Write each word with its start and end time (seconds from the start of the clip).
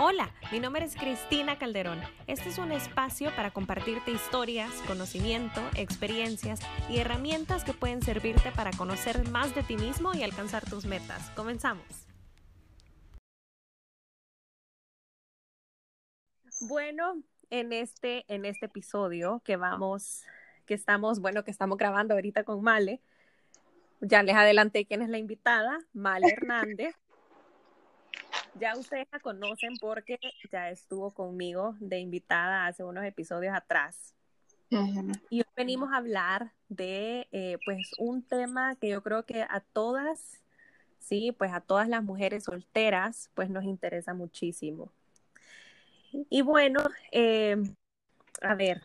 Hola, 0.00 0.30
mi 0.52 0.60
nombre 0.60 0.84
es 0.84 0.94
Cristina 0.94 1.58
Calderón. 1.58 2.00
Este 2.28 2.50
es 2.50 2.58
un 2.58 2.70
espacio 2.70 3.34
para 3.34 3.50
compartirte 3.50 4.12
historias, 4.12 4.70
conocimiento, 4.86 5.60
experiencias 5.74 6.60
y 6.88 6.98
herramientas 6.98 7.64
que 7.64 7.72
pueden 7.72 8.00
servirte 8.00 8.52
para 8.52 8.70
conocer 8.70 9.28
más 9.30 9.56
de 9.56 9.64
ti 9.64 9.76
mismo 9.76 10.14
y 10.14 10.22
alcanzar 10.22 10.64
tus 10.70 10.86
metas. 10.86 11.30
Comenzamos. 11.30 11.84
Bueno, 16.60 17.20
en 17.50 17.72
este, 17.72 18.24
en 18.32 18.44
este 18.44 18.66
episodio 18.66 19.42
que 19.44 19.56
vamos, 19.56 20.22
que 20.64 20.74
estamos, 20.74 21.18
bueno, 21.20 21.42
que 21.42 21.50
estamos 21.50 21.76
grabando 21.76 22.14
ahorita 22.14 22.44
con 22.44 22.62
Male, 22.62 23.00
ya 24.00 24.22
les 24.22 24.36
adelanté 24.36 24.86
quién 24.86 25.02
es 25.02 25.08
la 25.08 25.18
invitada, 25.18 25.80
Male 25.92 26.28
Hernández. 26.32 26.94
Ya 28.54 28.76
ustedes 28.76 29.06
la 29.12 29.20
conocen 29.20 29.76
porque 29.80 30.18
ya 30.50 30.70
estuvo 30.70 31.12
conmigo 31.12 31.76
de 31.80 31.98
invitada 31.98 32.66
hace 32.66 32.84
unos 32.84 33.04
episodios 33.04 33.54
atrás. 33.54 34.14
Y 35.30 35.40
hoy 35.40 35.46
venimos 35.56 35.92
a 35.92 35.96
hablar 35.96 36.52
de 36.68 37.26
eh, 37.32 37.56
pues 37.64 37.90
un 37.98 38.22
tema 38.22 38.76
que 38.76 38.88
yo 38.90 39.02
creo 39.02 39.24
que 39.24 39.42
a 39.42 39.60
todas, 39.72 40.42
sí, 40.98 41.32
pues 41.32 41.52
a 41.52 41.60
todas 41.60 41.88
las 41.88 42.02
mujeres 42.02 42.44
solteras, 42.44 43.30
pues 43.34 43.48
nos 43.48 43.64
interesa 43.64 44.12
muchísimo. 44.12 44.92
Y 46.28 46.42
bueno, 46.42 46.82
eh, 47.12 47.56
a 48.42 48.54
ver, 48.54 48.82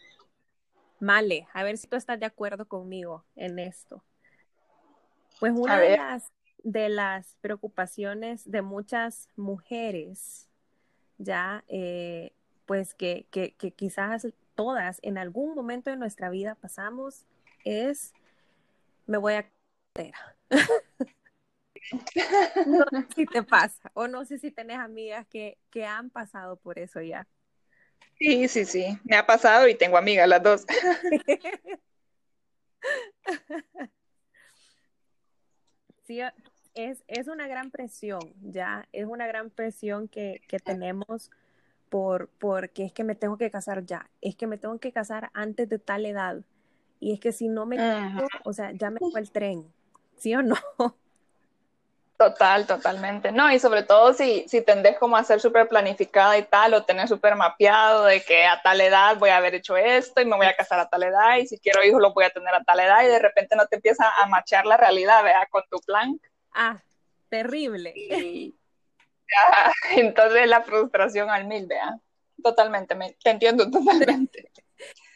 Male, 1.03 1.49
a 1.51 1.63
ver 1.63 1.77
si 1.77 1.85
tú 1.85 1.97
estás 1.97 2.17
de 2.17 2.25
acuerdo 2.25 2.65
conmigo 2.65 3.25
en 3.35 3.59
esto. 3.59 4.01
Pues 5.37 5.51
una 5.53 5.77
de 5.77 5.97
las 5.97 6.31
de 6.63 6.89
las 6.89 7.37
preocupaciones 7.41 8.49
de 8.49 8.61
muchas 8.61 9.27
mujeres, 9.35 10.49
ya, 11.17 11.65
eh, 11.67 12.31
pues 12.65 12.95
que, 12.95 13.27
que, 13.29 13.53
que, 13.55 13.71
quizás 13.71 14.25
todas 14.55 14.99
en 15.03 15.17
algún 15.17 15.55
momento 15.55 15.89
de 15.89 15.97
nuestra 15.97 16.29
vida 16.29 16.55
pasamos, 16.55 17.25
es, 17.65 18.13
me 19.05 19.17
voy 19.17 19.33
a... 19.33 19.51
no 22.65 22.85
sé 22.89 23.05
si 23.15 23.25
te 23.25 23.43
pasa, 23.43 23.91
o 23.93 24.07
no 24.07 24.23
sé 24.25 24.39
si 24.39 24.51
tenés 24.51 24.77
amigas 24.77 25.27
que, 25.27 25.57
que 25.69 25.85
han 25.85 26.09
pasado 26.09 26.55
por 26.55 26.79
eso 26.79 27.01
ya. 27.01 27.27
Sí, 28.17 28.47
sí, 28.47 28.63
sí, 28.65 28.97
me 29.03 29.17
ha 29.17 29.25
pasado 29.25 29.67
y 29.67 29.75
tengo 29.75 29.97
amigas 29.97 30.29
las 30.29 30.41
dos. 30.41 30.65
sí, 36.05 36.21
es, 36.75 37.03
es 37.07 37.27
una 37.27 37.47
gran 37.47 37.71
presión, 37.71 38.21
ya, 38.41 38.87
es 38.91 39.05
una 39.05 39.27
gran 39.27 39.49
presión 39.49 40.07
que, 40.07 40.41
que 40.47 40.59
tenemos 40.59 41.31
por, 41.89 42.29
porque 42.39 42.85
es 42.85 42.93
que 42.93 43.03
me 43.03 43.15
tengo 43.15 43.37
que 43.37 43.51
casar 43.51 43.85
ya, 43.85 44.09
es 44.21 44.35
que 44.35 44.47
me 44.47 44.57
tengo 44.57 44.79
que 44.79 44.91
casar 44.91 45.29
antes 45.33 45.69
de 45.69 45.79
tal 45.79 46.05
edad, 46.05 46.37
y 46.99 47.13
es 47.13 47.19
que 47.19 47.31
si 47.31 47.47
no 47.47 47.65
me 47.65 47.77
caso, 47.77 48.27
o 48.45 48.53
sea, 48.53 48.71
ya 48.71 48.89
me 48.89 48.99
fue 48.99 49.19
el 49.19 49.31
tren, 49.31 49.71
¿sí 50.17 50.33
o 50.35 50.41
no? 50.41 50.55
Total, 52.15 52.65
totalmente. 52.65 53.31
No, 53.33 53.51
y 53.51 53.59
sobre 53.59 53.83
todo 53.83 54.13
si, 54.13 54.47
si 54.47 54.61
tendés 54.61 54.97
como 54.97 55.17
a 55.17 55.23
ser 55.25 55.41
súper 55.41 55.67
planificada 55.67 56.37
y 56.37 56.43
tal, 56.43 56.73
o 56.73 56.85
tener 56.85 57.07
súper 57.07 57.35
mapeado 57.35 58.05
de 58.05 58.21
que 58.23 58.45
a 58.45 58.61
tal 58.61 58.79
edad 58.79 59.17
voy 59.17 59.31
a 59.31 59.37
haber 59.37 59.55
hecho 59.55 59.75
esto 59.75 60.21
y 60.21 60.25
me 60.25 60.37
voy 60.37 60.45
a 60.45 60.55
casar 60.55 60.79
a 60.79 60.87
tal 60.87 61.03
edad, 61.03 61.37
y 61.37 61.47
si 61.47 61.59
quiero 61.59 61.83
hijos 61.83 61.99
lo 62.01 62.13
voy 62.13 62.23
a 62.23 62.29
tener 62.29 62.53
a 62.53 62.63
tal 62.63 62.79
edad, 62.79 63.03
y 63.03 63.07
de 63.07 63.19
repente 63.19 63.57
no 63.57 63.65
te 63.65 63.75
empieza 63.75 64.09
a 64.21 64.27
machar 64.27 64.65
la 64.65 64.77
realidad, 64.77 65.23
vea, 65.23 65.45
con 65.49 65.63
tu 65.69 65.79
plan. 65.79 66.17
Ah, 66.53 66.83
terrible. 67.29 67.93
entonces 69.97 70.47
la 70.47 70.61
frustración 70.61 71.29
al 71.29 71.47
mil, 71.47 71.65
vea. 71.65 71.99
Totalmente, 72.41 72.95
me, 72.95 73.15
te 73.23 73.29
entiendo 73.29 73.69
totalmente. 73.69 74.51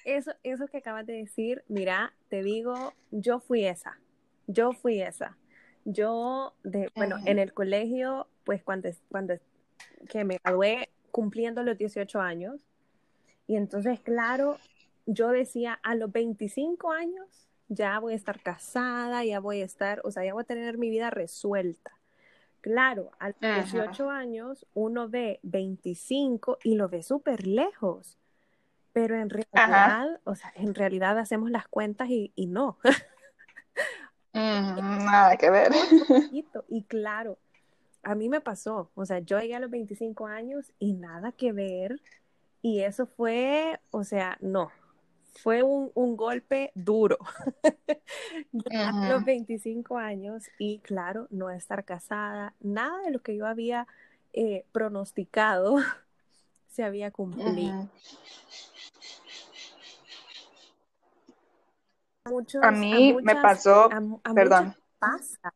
Eso, 0.05 0.31
eso 0.43 0.67
que 0.67 0.77
acabas 0.77 1.05
de 1.05 1.13
decir, 1.13 1.63
mira, 1.67 2.13
te 2.30 2.41
digo, 2.41 2.93
yo 3.11 3.39
fui 3.39 3.65
esa, 3.65 3.99
yo 4.47 4.71
fui 4.71 5.02
esa. 5.02 5.37
Yo, 5.83 6.53
de, 6.64 6.89
bueno, 6.95 7.17
en 7.26 7.39
el 7.39 7.53
colegio, 7.53 8.27
pues 8.43 8.64
cuando, 8.64 8.89
cuando 9.09 9.36
que 10.09 10.23
me 10.23 10.37
gradué 10.43 10.89
cumpliendo 11.11 11.64
los 11.64 11.77
18 11.77 12.21
años, 12.21 12.61
y 13.47 13.55
entonces, 13.55 13.99
claro, 13.99 14.58
yo 15.05 15.30
decía, 15.30 15.80
a 15.83 15.95
los 15.95 16.11
25 16.11 16.92
años, 16.92 17.46
ya 17.70 18.00
voy 18.00 18.14
a 18.14 18.16
estar 18.16 18.42
casada, 18.42 19.23
ya 19.23 19.39
voy 19.39 19.61
a 19.61 19.66
estar, 19.66 20.02
o 20.04 20.11
sea, 20.11 20.23
ya 20.23 20.33
voy 20.33 20.42
a 20.42 20.45
tener 20.45 20.78
mi 20.78 20.89
vida 20.89 21.10
resuelta. 21.10 21.92
Claro, 22.61 23.11
a 23.20 23.30
los 23.30 23.39
18 23.39 24.10
años 24.10 24.66
uno 24.73 25.10
ve 25.10 25.39
25 25.44 26.60
y 26.64 26.76
lo 26.76 26.89
ve 26.89 27.04
súper 27.04 27.48
lejos, 27.48 28.17
pero 28.94 29.16
en 29.16 29.30
realidad, 29.30 30.20
o 30.23 30.36
sea, 30.36 30.52
en 30.56 30.73
realidad 30.73 31.17
hacemos 31.17 31.52
las 31.52 31.67
cuentas 31.67 32.10
y, 32.10 32.32
y 32.36 32.48
no. 32.48 32.77
nada 34.33 35.38
que 35.38 35.50
ver. 35.50 35.72
Y 36.70 36.83
claro, 36.83 37.38
a 38.04 38.16
mí 38.16 38.30
me 38.30 38.42
pasó, 38.42 38.89
o 38.95 39.06
sea, 39.06 39.20
yo 39.20 39.39
llegué 39.39 39.56
a 39.56 39.60
los 39.60 39.70
25 39.70 40.27
años 40.27 40.72
y 40.80 40.94
nada 40.94 41.32
que 41.32 41.52
ver, 41.52 42.02
y 42.61 42.82
eso 42.82 43.06
fue, 43.06 43.80
o 43.92 44.04
sea, 44.04 44.38
no, 44.42 44.72
fue 45.37 45.64
un, 45.64 45.92
un 45.93 46.17
golpe 46.17 46.71
duro. 46.75 47.17
a 48.73 49.09
los 49.09 49.23
25 49.23 49.98
años 49.98 50.43
y 50.59 50.80
claro, 50.80 51.27
no 51.30 51.49
estar 51.49 51.86
casada, 51.86 52.53
nada 52.59 52.99
de 53.03 53.11
lo 53.11 53.21
que 53.21 53.36
yo 53.36 53.47
había 53.47 53.87
eh, 54.33 54.65
pronosticado 54.71 55.77
se 56.67 56.83
había 56.83 57.11
cumplido. 57.11 57.89
a 62.61 62.71
mí 62.71 63.15
me 63.23 63.36
pasó, 63.37 63.89
perdón. 64.36 64.76
Pasa. 64.99 65.53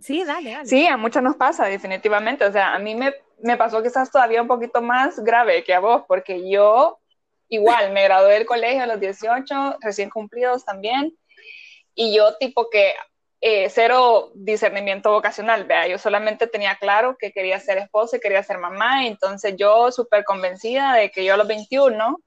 Sí, 0.00 0.24
dale, 0.24 0.52
dale. 0.52 0.66
Sí, 0.66 0.86
a 0.86 0.96
muchos 0.96 1.22
nos 1.22 1.36
pasa, 1.36 1.64
definitivamente. 1.64 2.44
O 2.44 2.52
sea, 2.52 2.74
a 2.74 2.78
mí 2.78 2.94
me, 2.94 3.14
me 3.42 3.56
pasó 3.56 3.82
quizás 3.82 4.10
todavía 4.10 4.42
un 4.42 4.48
poquito 4.48 4.82
más 4.82 5.18
grave 5.20 5.64
que 5.64 5.74
a 5.74 5.80
vos, 5.80 6.04
porque 6.06 6.48
yo 6.48 7.00
igual, 7.48 7.92
me 7.92 8.04
gradué 8.04 8.34
del 8.34 8.46
colegio 8.46 8.82
a 8.82 8.86
los 8.86 9.00
18, 9.00 9.78
recién 9.80 10.10
cumplidos 10.10 10.64
también, 10.64 11.16
y 11.94 12.14
yo 12.14 12.36
tipo 12.36 12.68
que 12.70 12.94
eh, 13.40 13.68
cero 13.70 14.32
discernimiento 14.34 15.10
vocacional, 15.12 15.64
vea, 15.64 15.86
yo 15.86 15.98
solamente 15.98 16.46
tenía 16.46 16.76
claro 16.76 17.16
que 17.18 17.32
quería 17.32 17.60
ser 17.60 17.78
esposa 17.78 18.16
y 18.16 18.20
quería 18.20 18.42
ser 18.42 18.58
mamá, 18.58 19.06
entonces 19.06 19.54
yo 19.56 19.92
súper 19.92 20.24
convencida 20.24 20.94
de 20.94 21.10
que 21.10 21.24
yo 21.24 21.34
a 21.34 21.36
los 21.36 21.46
21 21.46 22.18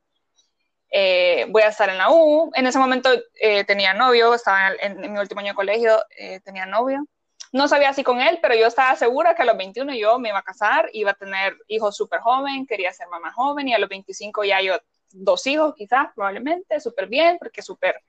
eh, 0.91 1.45
voy 1.49 1.61
a 1.63 1.67
estar 1.67 1.89
en 1.89 1.97
la 1.97 2.11
U, 2.11 2.51
en 2.55 2.67
ese 2.67 2.79
momento 2.79 3.09
eh, 3.41 3.63
tenía 3.65 3.93
novio, 3.93 4.33
estaba 4.33 4.69
en, 4.81 5.03
en, 5.03 5.13
mi 5.13 5.19
último 5.19 5.41
año 5.41 5.51
de 5.51 5.55
colegio, 5.55 5.99
tenía 6.43 6.65
novio, 6.65 7.05
no 7.51 7.67
sabía 7.67 7.93
si 7.93 8.03
con 8.03 8.21
él, 8.21 8.39
pero 8.41 8.55
yo 8.55 8.67
estaba 8.67 8.95
segura 8.95 9.35
que 9.35 9.41
a 9.41 9.45
los 9.45 9.57
21 9.57 9.93
yo 9.95 10.19
me 10.19 10.29
iba 10.29 10.39
a 10.39 10.43
casar, 10.43 10.89
iba 10.93 11.11
a 11.11 11.15
tener 11.15 11.57
hijos 11.67 11.95
súper 11.95 12.19
joven, 12.19 12.67
quería 12.67 12.93
ser 12.93 13.07
mamá 13.07 13.31
joven 13.33 13.67
y 13.67 13.73
a 13.73 13.79
los 13.79 13.89
25 13.89 14.43
ya 14.43 14.61
yo 14.61 14.77
dos 15.11 15.45
hijos 15.47 15.73
quizás, 15.75 16.07
probablemente, 16.15 16.79
súper 16.79 17.07
bien, 17.07 17.37
porque 17.37 17.61
súper 17.61 18.01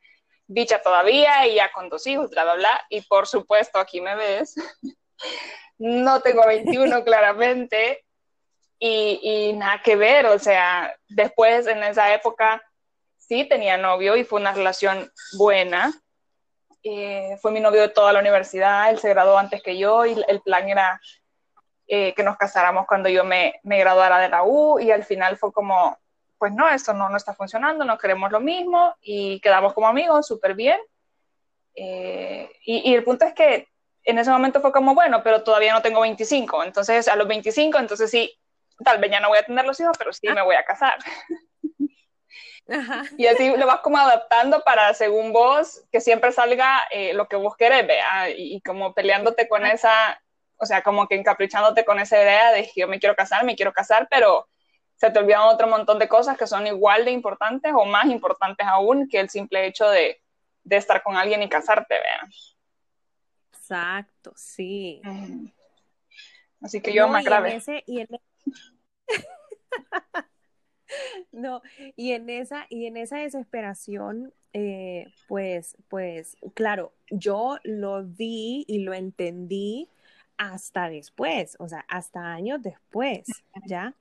bicha 0.47 0.83
todavía 0.83 1.47
y 1.47 1.55
ya 1.55 1.71
con 1.73 1.89
dos 1.89 2.07
hijos, 2.07 2.31
bla, 2.31 2.45
bla, 2.45 2.55
bla. 2.55 2.83
Y 2.89 3.03
por 3.03 3.27
supuesto, 3.27 3.79
aquí 3.79 4.01
me 4.01 4.17
ves. 4.17 4.55
no 5.79 6.21
tengo 6.21 6.47
21 6.47 7.05
claramente 7.05 8.05
y, 8.79 9.21
y, 9.23 9.53
nada 9.53 9.81
que 9.83 9.95
ver, 9.97 10.27
o 10.27 10.39
sea, 10.39 10.95
después 11.09 11.67
en 11.67 11.83
esa 11.83 12.15
época 12.15 12.63
sí 13.17 13.45
tenía 13.45 13.77
novio 13.77 14.17
y 14.17 14.25
fue 14.25 14.41
una 14.41 14.53
relación 14.53 15.11
buena. 15.37 15.93
Eh, 16.83 17.37
fue 17.43 17.53
mi 17.53 17.61
novio 17.61 17.83
de 17.83 17.91
toda 17.91 18.13
la 18.13 18.21
universidad, 18.21 18.89
él 18.89 18.99
se 18.99 19.11
graduó 19.11 19.37
antes 19.37 19.63
que 19.63 19.77
yo 19.77 20.07
y 20.07 20.17
el 20.27 20.41
plan 20.41 20.67
era 20.69 20.99
eh, 21.87 22.15
que 22.15 22.23
nos 22.23 22.39
casáramos 22.39 22.87
cuando 22.87 23.09
yo 23.11 23.23
me, 23.23 23.61
me 23.65 23.79
graduara 23.79 24.19
de 24.19 24.31
la 24.31 24.45
U 24.45 24.81
y 24.81 24.91
al 24.91 25.05
final 25.05 25.37
fue 25.37 25.53
como, 25.53 25.99
pues 26.41 26.55
no, 26.55 26.67
esto 26.71 26.95
no, 26.95 27.11
no 27.11 27.19
está 27.19 27.35
funcionando, 27.35 27.85
no 27.85 27.99
queremos 27.99 28.33
lo 28.33 28.41
mismo 28.41 28.97
y 29.03 29.39
quedamos 29.41 29.75
como 29.75 29.89
amigos 29.89 30.27
súper 30.27 30.55
bien. 30.55 30.81
Eh, 31.75 32.51
y, 32.65 32.91
y, 32.91 32.95
el 32.95 33.05
punto 33.05 33.27
es 33.27 33.35
que 33.35 33.69
en 34.05 34.19
ese 34.19 34.31
momento 34.31 34.63
fue 34.63 34.73
como, 34.73 34.95
bueno, 34.95 35.23
pero 35.23 35.43
todavía 35.43 35.75
no 35.75 35.83
tengo 35.83 36.01
25, 36.01 36.65
entonces 36.65 37.09
a 37.09 37.17
los 37.17 37.29
25, 37.29 37.79
entonces 37.79 38.11
sí, 38.11 38.41
tal 38.83 38.99
vez 38.99 39.11
ya 39.11 39.21
no 39.21 39.29
voy 39.29 39.37
a 39.37 39.45
tener 39.45 39.67
los 39.67 39.79
hijos, 39.81 39.95
pero 39.99 40.15
sí 40.15 40.29
me 40.29 40.41
voy 40.41 40.57
a 40.57 40.65
casar. 40.65 40.97
Ajá. 42.71 43.03
Y 43.19 43.27
así 43.27 43.55
lo 43.55 43.67
vas 43.67 43.81
como 43.81 43.99
adaptando 43.99 44.63
para, 44.65 44.95
según 44.95 45.35
vos, 45.35 45.85
que 45.93 46.01
siempre 46.01 46.33
salga 46.33 46.89
eh, 46.91 47.13
lo 47.13 47.29
que 47.29 47.37
vos 47.37 47.55
querés, 47.55 47.87
vea, 47.87 48.31
y, 48.31 48.55
y, 48.55 48.61
como 48.63 48.95
peleándote 48.95 49.47
con 49.47 49.67
esa, 49.67 50.23
o 50.57 50.65
sea, 50.65 50.83
como 50.83 51.07
que 51.07 51.17
encaprichándote 51.17 51.85
con 51.85 52.01
esa 52.01 52.17
idea 52.17 52.51
de 52.53 52.63
que 52.63 52.81
yo 52.81 52.89
me 52.89 52.99
quiero 52.99 53.15
casar, 53.15 53.45
me 53.45 53.57
quiero 53.57 53.75
casar, 53.75 54.09
pero 54.11 54.49
se 55.01 55.11
te 55.11 55.19
olvidan 55.19 55.49
otro 55.49 55.67
montón 55.67 55.99
de 55.99 56.09
cosas 56.09 56.37
que 56.37 56.47
son 56.47 56.67
igual 56.67 57.07
de 57.07 57.11
importantes 57.11 57.73
o 57.75 57.87
más 57.87 58.05
importantes 58.05 58.67
aún 58.67 59.09
que 59.09 59.19
el 59.19 59.31
simple 59.31 59.67
hecho 59.67 59.89
de, 59.89 60.21
de 60.63 60.77
estar 60.77 61.03
con 61.03 61.17
alguien 61.17 61.43
y 61.43 61.49
casarte, 61.49 61.95
vean. 61.95 62.31
Exacto, 63.51 64.35
sí. 64.37 65.01
Así 66.61 66.83
que 66.83 66.93
yo 66.93 67.07
no, 67.07 67.15
más 67.15 67.25
grave. 67.25 67.49
Y 67.49 67.53
en, 67.53 67.57
ese, 67.57 67.83
y, 67.87 68.01
en, 68.01 68.09
No, 71.33 71.63
y 71.97 72.13
en 72.13 72.29
esa, 72.29 72.67
y 72.69 72.85
en 72.85 72.99
esa 72.99 73.21
desesperación, 73.21 74.35
eh, 74.53 75.07
pues, 75.29 75.79
pues, 75.89 76.37
claro, 76.53 76.93
yo 77.11 77.57
lo 77.63 78.05
vi 78.05 78.67
y 78.69 78.81
lo 78.81 78.93
entendí 78.93 79.89
hasta 80.41 80.89
después, 80.89 81.55
o 81.59 81.69
sea, 81.69 81.85
hasta 81.87 82.33
años 82.33 82.63
después, 82.63 83.27
¿ya? 83.67 83.93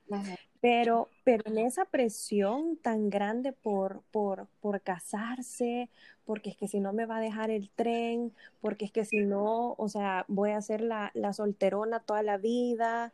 Pero, 0.62 1.10
pero 1.22 1.42
en 1.44 1.58
esa 1.58 1.84
presión 1.84 2.78
tan 2.78 3.10
grande 3.10 3.52
por, 3.52 4.00
por, 4.10 4.46
por 4.62 4.80
casarse, 4.80 5.90
porque 6.24 6.48
es 6.48 6.56
que 6.56 6.66
si 6.66 6.80
no 6.80 6.94
me 6.94 7.04
va 7.04 7.18
a 7.18 7.20
dejar 7.20 7.50
el 7.50 7.68
tren, 7.68 8.32
porque 8.62 8.86
es 8.86 8.90
que 8.90 9.04
si 9.04 9.18
no, 9.18 9.74
o 9.76 9.88
sea, 9.90 10.24
voy 10.28 10.52
a 10.52 10.62
ser 10.62 10.80
la, 10.80 11.10
la 11.12 11.34
solterona 11.34 12.00
toda 12.00 12.22
la 12.22 12.38
vida, 12.38 13.12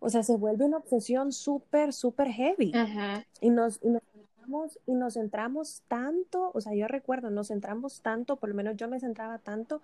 o 0.00 0.08
sea, 0.08 0.22
se 0.22 0.38
vuelve 0.38 0.64
una 0.64 0.78
obsesión 0.78 1.32
súper, 1.32 1.92
súper 1.92 2.28
heavy. 2.28 2.72
y, 3.42 3.50
nos, 3.50 3.78
y, 3.82 3.88
nos 3.88 4.02
centramos, 4.10 4.78
y 4.86 4.94
nos 4.94 5.14
centramos 5.14 5.82
tanto, 5.86 6.50
o 6.54 6.60
sea, 6.62 6.72
yo 6.72 6.88
recuerdo, 6.88 7.28
nos 7.28 7.48
centramos 7.48 8.00
tanto, 8.00 8.36
por 8.36 8.48
lo 8.48 8.54
menos 8.54 8.74
yo 8.78 8.88
me 8.88 9.00
centraba 9.00 9.36
tanto 9.36 9.82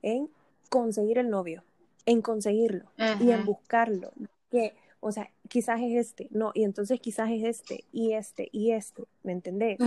en 0.00 0.30
conseguir 0.70 1.18
el 1.18 1.28
novio, 1.28 1.62
en 2.06 2.22
conseguirlo 2.22 2.90
y 3.20 3.30
en 3.30 3.44
buscarlo. 3.44 4.12
Que, 4.50 4.74
o 5.00 5.12
sea, 5.12 5.30
quizás 5.48 5.80
es 5.80 5.94
este, 5.94 6.28
no, 6.30 6.52
y 6.54 6.64
entonces 6.64 7.00
quizás 7.00 7.30
es 7.30 7.44
este, 7.44 7.84
y 7.92 8.12
este, 8.12 8.48
y 8.52 8.72
este, 8.72 9.04
¿me 9.22 9.32
entendés? 9.32 9.78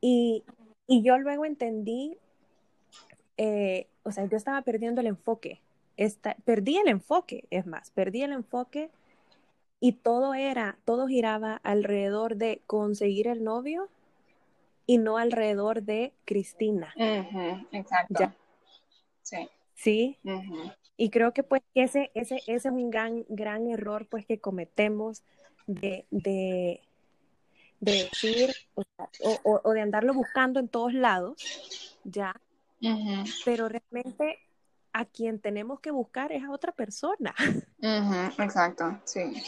y, 0.00 0.44
y, 0.86 1.02
yo 1.02 1.18
luego 1.18 1.44
entendí, 1.44 2.16
eh, 3.36 3.88
o 4.02 4.12
sea, 4.12 4.26
yo 4.26 4.36
estaba 4.36 4.62
perdiendo 4.62 5.00
el 5.00 5.06
enfoque. 5.06 5.60
Esta, 5.96 6.36
perdí 6.44 6.78
el 6.78 6.88
enfoque, 6.88 7.44
es 7.50 7.66
más, 7.66 7.90
perdí 7.90 8.22
el 8.22 8.32
enfoque 8.32 8.90
y 9.80 9.92
todo 9.92 10.34
era, 10.34 10.78
todo 10.84 11.06
giraba 11.06 11.56
alrededor 11.62 12.36
de 12.36 12.62
conseguir 12.66 13.28
el 13.28 13.44
novio 13.44 13.88
y 14.86 14.98
no 14.98 15.18
alrededor 15.18 15.82
de 15.82 16.12
Cristina. 16.24 16.92
exacto. 16.96 18.32
Sí. 19.22 19.48
Sí. 19.74 20.18
Y 21.00 21.08
creo 21.08 21.32
que 21.32 21.42
pues 21.42 21.62
ese, 21.74 22.10
ese, 22.14 22.42
ese 22.46 22.54
es 22.54 22.64
un 22.66 22.90
gran, 22.90 23.24
gran 23.30 23.66
error 23.68 24.06
pues 24.06 24.26
que 24.26 24.38
cometemos 24.38 25.22
de, 25.66 26.04
de, 26.10 26.82
decir 27.80 28.54
o, 28.74 28.84
o, 29.64 29.72
de 29.72 29.80
andarlo 29.80 30.12
buscando 30.12 30.60
en 30.60 30.68
todos 30.68 30.92
lados, 30.92 31.96
ya. 32.04 32.38
Pero 33.46 33.70
realmente 33.70 34.40
a 34.92 35.06
quien 35.06 35.40
tenemos 35.40 35.80
que 35.80 35.90
buscar 35.90 36.32
es 36.32 36.44
a 36.44 36.50
otra 36.50 36.72
persona. 36.72 37.34
exacto, 38.38 39.00
sí. 39.06 39.42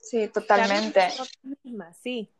Sí, 0.00 0.28
totalmente. 0.28 1.10
Sí. 2.00 2.30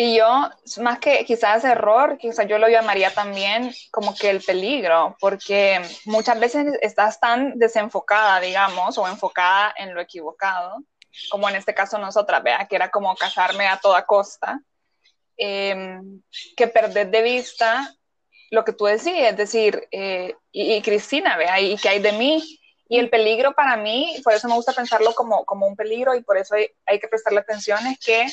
Y 0.00 0.16
yo, 0.16 0.48
más 0.80 1.00
que 1.00 1.24
quizás 1.24 1.64
error, 1.64 2.18
quizás 2.18 2.46
yo 2.46 2.56
lo 2.58 2.68
llamaría 2.68 3.12
también 3.12 3.74
como 3.90 4.14
que 4.14 4.30
el 4.30 4.40
peligro, 4.40 5.16
porque 5.18 5.82
muchas 6.04 6.38
veces 6.38 6.78
estás 6.82 7.18
tan 7.18 7.58
desenfocada, 7.58 8.38
digamos, 8.38 8.96
o 8.96 9.08
enfocada 9.08 9.74
en 9.76 9.96
lo 9.96 10.00
equivocado, 10.00 10.84
como 11.30 11.48
en 11.48 11.56
este 11.56 11.74
caso 11.74 11.98
nosotras, 11.98 12.44
vea, 12.44 12.68
que 12.68 12.76
era 12.76 12.92
como 12.92 13.12
casarme 13.16 13.66
a 13.66 13.78
toda 13.78 14.06
costa, 14.06 14.60
em, 15.36 16.22
que 16.56 16.68
perder 16.68 17.10
de 17.10 17.22
vista 17.22 17.92
lo 18.52 18.64
que 18.64 18.74
tú 18.74 18.84
decías, 18.84 19.32
es 19.32 19.36
decir, 19.36 19.88
eh, 19.90 20.36
y, 20.52 20.80
Cristina, 20.80 21.36
vea, 21.36 21.60
¿y 21.60 21.76
qué 21.76 21.88
hay 21.88 21.98
de 21.98 22.12
mí? 22.12 22.60
Y 22.88 23.00
el 23.00 23.10
peligro 23.10 23.52
para 23.52 23.76
mí, 23.76 24.14
por 24.22 24.32
eso 24.32 24.46
me 24.46 24.54
gusta 24.54 24.72
pensarlo 24.72 25.12
como, 25.16 25.44
como 25.44 25.66
un 25.66 25.74
peligro 25.74 26.14
y 26.14 26.22
por 26.22 26.38
eso 26.38 26.54
hay, 26.54 26.68
hay, 26.86 27.00
que 27.00 27.08
prestarle 27.08 27.40
atención, 27.40 27.84
es 27.88 27.98
que 27.98 28.26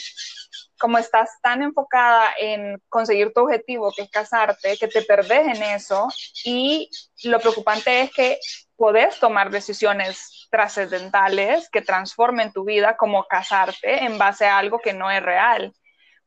como 0.80 0.98
estás 0.98 1.30
tan 1.42 1.62
enfocada 1.62 2.34
en 2.40 2.82
conseguir 2.90 3.34
tu 3.34 3.42
objetivo, 3.42 3.92
que 3.96 4.04
es 4.04 4.10
casarte, 4.10 4.78
que 4.78 4.88
te 4.88 5.02
perdés 5.02 5.48
en 5.56 5.64
eso 5.64 6.08
y 6.44 6.90
lo 7.24 7.40
preocupante 7.40 8.02
es 8.02 8.12
que 8.12 8.40
podés 8.76 9.20
tomar 9.20 9.50
decisiones 9.52 10.48
trascendentales 10.52 11.70
que 11.70 11.82
transformen 11.82 12.52
tu 12.52 12.66
vida 12.66 12.98
como 12.98 13.26
casarte 13.26 14.04
en 14.04 14.18
base 14.18 14.46
a 14.46 14.58
algo 14.58 14.80
que 14.80 14.94
no 14.94 15.10
es 15.10 15.24
real. 15.24 15.74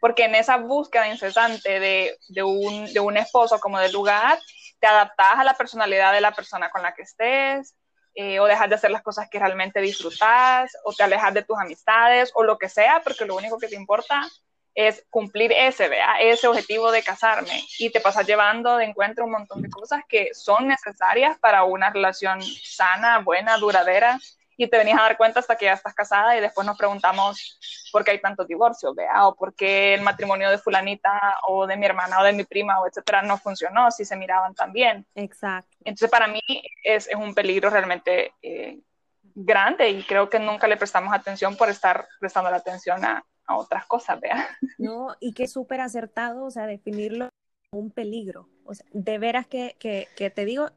Porque 0.01 0.25
en 0.25 0.37
esa 0.37 0.57
búsqueda 0.57 1.09
incesante 1.09 1.81
de, 1.81 2.43
un, 2.43 2.93
de 2.93 3.01
un 3.01 3.17
esposo 3.17 3.59
como 3.59 3.81
de 3.81 3.91
lugar, 3.91 4.39
te 4.79 4.87
adaptas 4.87 5.39
a 5.39 5.45
la 5.45 5.55
personalidad 5.55 6.13
de 6.13 6.21
la 6.21 6.33
persona 6.33 6.71
con 6.71 6.83
la 6.83 6.95
que 6.95 7.03
estés, 7.03 7.75
eh, 8.21 8.41
o 8.41 8.47
dejas 8.47 8.69
de 8.69 8.75
hacer 8.75 8.91
las 8.91 9.03
cosas 9.03 9.29
que 9.31 9.39
realmente 9.39 9.81
disfrutas, 9.81 10.77
o 10.83 10.93
te 10.93 11.05
alejas 11.05 11.33
de 11.35 11.45
tus 11.45 11.57
amistades, 11.57 12.33
o 12.35 12.43
lo 12.43 12.59
que 12.59 12.69
sea, 12.69 13.01
porque 13.05 13.25
lo 13.25 13.37
único 13.37 13.61
que 13.61 13.69
te 13.69 13.77
importa 13.77 14.29
es 14.75 15.07
cumplir 15.09 15.53
ese, 15.53 15.89
ese 16.19 16.49
objetivo 16.49 16.91
de 16.91 17.05
casarme. 17.05 17.65
Y 17.79 17.91
te 17.91 18.01
pasas 18.01 18.27
llevando 18.27 18.77
de 18.77 18.87
encuentro 18.87 19.25
un 19.25 19.31
montón 19.31 19.63
de 19.63 19.71
cosas 19.71 20.03
que 20.09 20.35
son 20.35 20.67
necesarias 20.67 21.39
para 21.39 21.63
una 21.63 21.91
relación 21.91 22.43
sana, 22.43 23.21
buena, 23.21 23.57
duradera, 23.57 24.19
y 24.59 24.69
te 24.69 24.77
venís 24.77 24.95
a 24.95 25.03
dar 25.03 25.17
cuenta 25.17 25.39
hasta 25.39 25.57
que 25.57 25.67
ya 25.67 25.75
estás 25.75 25.95
casada 25.95 26.37
y 26.37 26.41
después 26.41 26.67
nos 26.67 26.77
preguntamos 26.77 27.59
por 27.93 28.05
qué 28.05 28.11
hay 28.11 28.21
tantos 28.21 28.49
divorcios, 28.49 28.95
vea, 28.95 29.29
o 29.29 29.37
por 29.37 29.55
qué 29.55 29.95
el 29.95 30.03
matrimonio 30.03 30.51
de 30.51 30.59
fulanita 30.59 31.39
o 31.47 31.65
de 31.67 31.77
mi 31.77 31.87
hermana 31.87 32.21
o 32.21 32.25
de 32.25 32.33
mi 32.33 32.43
prima 32.45 32.81
o 32.81 32.87
etcétera 32.87 33.23
no 33.23 33.39
funcionó 33.39 33.91
si 33.93 34.05
se 34.05 34.17
miraban 34.17 34.55
tan 34.55 34.73
bien. 34.73 35.07
Exacto. 35.15 35.77
Entonces 35.85 36.11
para 36.11 36.27
mí 36.27 36.41
es, 36.83 37.07
es 37.07 37.15
un 37.15 37.35
peligro 37.35 37.71
realmente 37.71 38.35
eh, 38.43 38.81
grande 39.23 39.91
y 39.91 40.03
creo 40.03 40.29
que 40.29 40.41
nunca 40.41 40.67
le 40.67 40.77
prestamos 40.77 41.15
atención 41.15 41.57
por 41.57 41.69
estar 41.69 42.09
prestando 42.19 42.51
la 42.51 42.57
atención 42.57 43.05
a, 43.05 43.25
a 43.47 43.57
otras 43.57 43.87
cosas, 43.87 44.21
vea. 44.21 44.49
No, 44.79 45.17
y 45.21 45.35
que 45.35 45.47
súper 45.47 45.81
acertado, 45.81 46.45
o 46.45 46.51
sea, 46.51 46.67
definirlo 46.67 47.29
como 47.71 47.85
un 47.85 47.91
peligro. 47.93 48.49
O 48.65 48.75
sea, 48.75 48.87
de 48.93 49.19
veras 49.19 49.47
que, 49.47 49.77
que, 49.79 50.09
que 50.17 50.31
te 50.31 50.45
digo, 50.45 50.71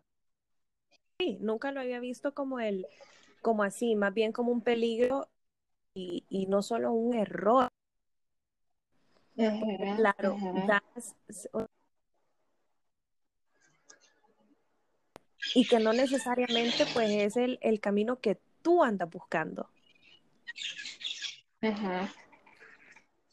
sí, 1.20 1.40
nunca 1.42 1.72
lo 1.72 1.80
había 1.80 2.00
visto 2.00 2.36
como 2.36 2.60
el 2.60 2.86
como 3.42 3.64
así, 3.64 3.96
más 3.96 4.14
bien 4.14 4.32
como 4.32 4.52
un 4.52 4.62
peligro 4.62 5.30
y, 5.94 6.26
y 6.30 6.46
no 6.48 6.62
solo 6.62 6.94
un 6.94 7.16
error. 7.16 7.68
claro, 9.96 10.38
y 15.56 15.66
que 15.68 15.80
no 15.80 15.94
necesariamente 15.94 16.86
pues 16.94 17.10
es 17.10 17.38
el, 17.38 17.60
el 17.62 17.80
camino 17.80 18.20
que 18.20 18.38
tú 18.62 18.84
andas 18.84 19.10
buscando. 19.10 19.70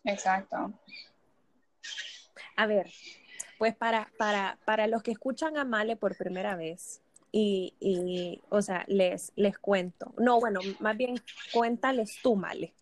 Exacto. 0.04 0.72
A 2.56 2.66
ver, 2.66 2.90
pues 3.58 3.76
para, 3.76 4.10
para, 4.18 4.58
para 4.64 4.86
los 4.86 5.02
que 5.02 5.12
escuchan 5.12 5.56
a 5.56 5.64
Male 5.64 5.96
por 5.96 6.16
primera 6.16 6.56
vez, 6.56 7.02
y, 7.32 7.74
y, 7.80 8.40
o 8.48 8.62
sea, 8.62 8.84
les, 8.88 9.32
les 9.36 9.58
cuento. 9.58 10.14
No, 10.18 10.40
bueno, 10.40 10.60
más 10.80 10.96
bien 10.96 11.20
cuéntales 11.52 12.18
tú, 12.22 12.36
Male. 12.36 12.74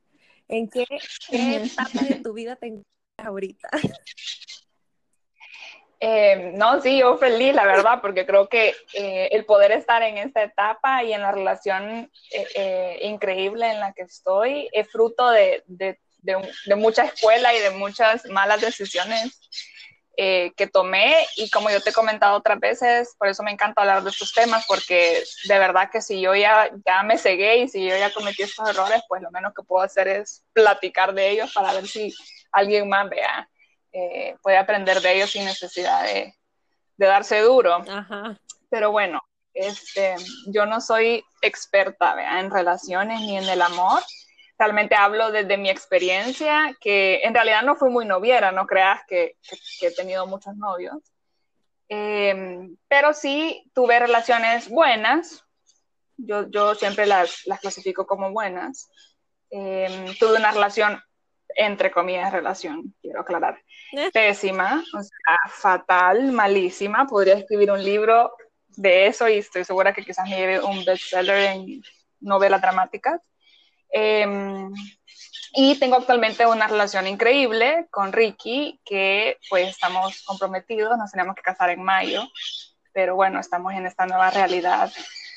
¿En 0.48 0.68
qué, 0.68 0.86
etapa 1.30 2.04
de 2.08 2.16
tu 2.16 2.32
vida 2.32 2.56
te 2.56 2.66
encuentras 2.66 3.26
ahorita? 3.26 3.68
Eh, 5.98 6.52
no, 6.54 6.78
sí, 6.82 6.98
yo 6.98 7.16
feliz, 7.16 7.54
la 7.54 7.64
verdad, 7.64 8.00
porque 8.02 8.26
creo 8.26 8.50
que 8.50 8.74
eh, 8.92 9.30
el 9.32 9.46
poder 9.46 9.72
estar 9.72 10.02
en 10.02 10.18
esta 10.18 10.42
etapa 10.42 11.02
y 11.02 11.14
en 11.14 11.22
la 11.22 11.32
relación 11.32 12.10
eh, 12.30 12.98
increíble 13.00 13.70
en 13.70 13.80
la 13.80 13.94
que 13.94 14.02
estoy 14.02 14.68
es 14.72 14.92
fruto 14.92 15.30
de, 15.30 15.64
de, 15.66 15.98
de, 16.18 16.76
mucha 16.76 17.04
escuela 17.04 17.54
y 17.54 17.60
de 17.60 17.70
muchas 17.70 18.26
malas 18.26 18.60
decisiones 18.60 19.40
eh, 20.16 20.52
que 20.56 20.66
tomé 20.66 21.26
y 21.36 21.50
como 21.50 21.70
yo 21.70 21.80
te 21.80 21.90
he 21.90 21.92
comentado 21.92 22.36
otras 22.36 22.58
veces, 22.58 23.14
por 23.18 23.28
eso 23.28 23.42
me 23.42 23.50
encanta 23.50 23.82
hablar 23.82 24.02
de 24.02 24.10
estos 24.10 24.32
temas, 24.32 24.64
porque 24.66 25.22
de 25.46 25.58
verdad 25.58 25.90
que 25.90 26.00
si 26.00 26.20
yo 26.20 26.34
ya, 26.34 26.70
ya 26.86 27.02
me 27.02 27.18
cegué 27.18 27.58
y 27.58 27.68
si 27.68 27.86
yo 27.86 27.96
ya 27.96 28.12
cometí 28.12 28.42
estos 28.42 28.68
errores, 28.68 29.02
pues 29.08 29.20
lo 29.20 29.30
menos 29.30 29.52
que 29.54 29.62
puedo 29.62 29.84
hacer 29.84 30.08
es 30.08 30.42
platicar 30.52 31.12
de 31.12 31.30
ellos 31.30 31.52
para 31.52 31.72
ver 31.72 31.86
si 31.86 32.14
alguien 32.50 32.88
más 32.88 33.08
vea, 33.10 33.48
eh, 33.92 34.36
puede 34.42 34.56
aprender 34.56 35.00
de 35.00 35.16
ellos 35.16 35.30
sin 35.30 35.44
necesidad 35.44 36.04
de, 36.04 36.34
de 36.96 37.06
darse 37.06 37.40
duro. 37.40 37.84
Pero 38.70 38.90
bueno, 38.90 39.22
este, 39.52 40.16
yo 40.46 40.66
no 40.66 40.80
soy 40.80 41.24
experta 41.40 42.14
¿vea? 42.14 42.40
en 42.40 42.50
relaciones 42.50 43.20
ni 43.20 43.38
en 43.38 43.48
el 43.48 43.62
amor, 43.62 44.02
realmente 44.58 44.94
hablo 44.94 45.30
desde 45.30 45.56
mi 45.56 45.70
experiencia, 45.70 46.74
que 46.80 47.20
en 47.22 47.34
realidad 47.34 47.62
no 47.62 47.76
fui 47.76 47.90
muy 47.90 48.06
noviera, 48.06 48.52
no 48.52 48.66
creas 48.66 49.02
que, 49.06 49.36
he 49.80 49.90
tenido 49.94 50.26
muchos 50.26 50.56
novios, 50.56 50.96
em, 51.88 52.76
pero 52.88 53.12
sí 53.12 53.70
tuve 53.74 53.98
relaciones 53.98 54.68
buenas, 54.68 55.44
yo, 56.16 56.48
yo 56.50 56.74
siempre 56.74 57.06
las, 57.06 57.46
las 57.46 57.60
clasifico 57.60 58.06
como 58.06 58.32
buenas. 58.32 58.90
Em, 59.50 60.14
tuve 60.18 60.36
una 60.36 60.50
relación, 60.50 61.00
entre 61.54 61.90
comillas, 61.90 62.32
relación, 62.32 62.94
quiero 63.00 63.20
aclarar, 63.20 63.62
eh. 63.92 64.10
pésima, 64.12 64.82
o 64.94 65.02
sea, 65.02 65.38
fatal, 65.48 66.32
malísima. 66.32 67.06
Podría 67.06 67.34
escribir 67.34 67.70
un 67.70 67.82
libro 67.82 68.32
de 68.68 69.06
eso 69.06 69.28
y 69.28 69.38
estoy 69.38 69.64
segura 69.64 69.92
que 69.92 70.04
quizás 70.04 70.28
me 70.28 70.36
lleve 70.36 70.60
un 70.60 70.84
bestseller 70.84 71.52
en 71.52 71.82
novelas 72.20 72.60
dramáticas. 72.60 73.20
Em, 73.90 74.72
y 75.52 75.78
tengo 75.78 75.96
actualmente 75.96 76.44
una 76.46 76.66
relación 76.66 77.06
increíble 77.06 77.86
con 77.90 78.12
Ricky, 78.12 78.78
que 78.84 79.38
pues 79.48 79.68
estamos 79.68 80.22
comprometidos, 80.26 80.98
nos 80.98 81.10
tenemos 81.10 81.34
que 81.34 81.42
casar 81.42 81.70
en 81.70 81.82
mayo, 81.82 82.22
pero 82.92 83.14
bueno, 83.14 83.40
estamos 83.40 83.72
en 83.72 83.86
esta 83.86 84.06
nueva 84.06 84.30
realidad 84.30 84.92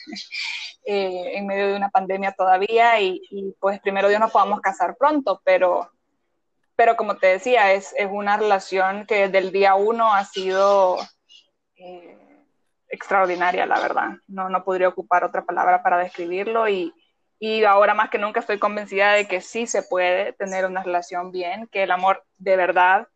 eh, 0.85 1.31
en 1.35 1.47
medio 1.47 1.67
de 1.67 1.75
una 1.75 1.89
pandemia 1.89 2.33
todavía 2.33 2.99
y, 2.99 3.55
pues 3.59 3.79
primero 3.79 4.09
Dios 4.09 4.19
nos 4.19 4.31
podamos 4.31 4.59
casar 4.61 4.97
pronto, 4.97 5.41
pero, 5.45 5.89
pero 6.75 6.97
como 6.97 7.15
te 7.15 7.27
decía, 7.27 7.71
es, 7.71 7.93
es 7.97 8.07
una 8.11 8.35
relación 8.35 9.05
que 9.05 9.27
desde 9.27 9.37
el 9.37 9.51
día 9.53 9.75
uno 9.75 10.13
ha 10.13 10.25
sido 10.25 10.97
eh, 11.77 12.17
extraordinaria, 12.89 13.65
la 13.65 13.79
verdad. 13.79 14.09
No, 14.27 14.49
no 14.49 14.63
podría 14.65 14.89
ocupar 14.89 15.23
otra 15.23 15.45
palabra 15.45 15.81
para 15.81 15.97
describirlo 15.97 16.67
y, 16.67 16.93
y 17.39 17.63
ahora 17.63 17.93
más 17.93 18.09
que 18.09 18.17
nunca 18.17 18.41
estoy 18.41 18.59
convencida 18.59 19.13
de 19.13 19.27
que 19.27 19.41
sí 19.41 19.65
se 19.65 19.83
puede 19.83 20.33
tener 20.33 20.65
una 20.65 20.83
relación 20.83 21.31
bien, 21.31 21.67
que 21.67 21.83
el 21.83 21.91
amor 21.91 22.23
de 22.37 22.55
verdad 22.57 23.07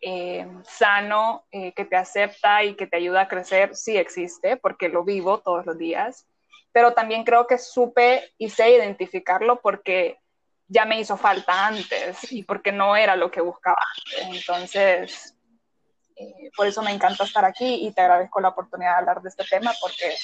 eh, 0.00 0.46
sano, 0.64 1.46
que 1.50 1.84
te 1.84 1.96
acepta 1.96 2.64
y 2.64 2.74
que 2.74 2.86
te 2.86 2.96
ayuda 2.96 3.22
a 3.22 3.28
crecer, 3.28 3.74
sí 3.74 3.96
existe, 3.96 4.56
porque 4.56 4.88
lo 4.88 5.04
vivo 5.04 5.38
todos 5.38 5.66
los 5.66 5.78
días 5.78 6.26
pero 6.76 6.92
también 6.92 7.24
creo 7.24 7.46
que 7.46 7.56
supe 7.56 8.34
y 8.36 8.50
sé 8.50 8.72
identificarlo 8.72 9.62
porque 9.62 10.20
ya 10.68 10.84
me 10.84 11.00
hizo 11.00 11.16
falta 11.16 11.68
antes 11.68 12.30
y 12.30 12.42
porque 12.42 12.70
no 12.70 12.94
era 12.94 13.16
lo 13.16 13.30
que 13.30 13.40
buscaba 13.40 13.78
antes. 13.96 14.36
Entonces, 14.40 15.34
eh, 16.16 16.50
por 16.54 16.66
eso 16.66 16.82
me 16.82 16.90
encanta 16.90 17.24
estar 17.24 17.46
aquí 17.46 17.86
y 17.86 17.92
te 17.92 18.02
agradezco 18.02 18.42
la 18.42 18.50
oportunidad 18.50 18.90
de 18.90 18.98
hablar 18.98 19.22
de 19.22 19.30
este 19.30 19.44
tema 19.44 19.72
porque 19.80 20.14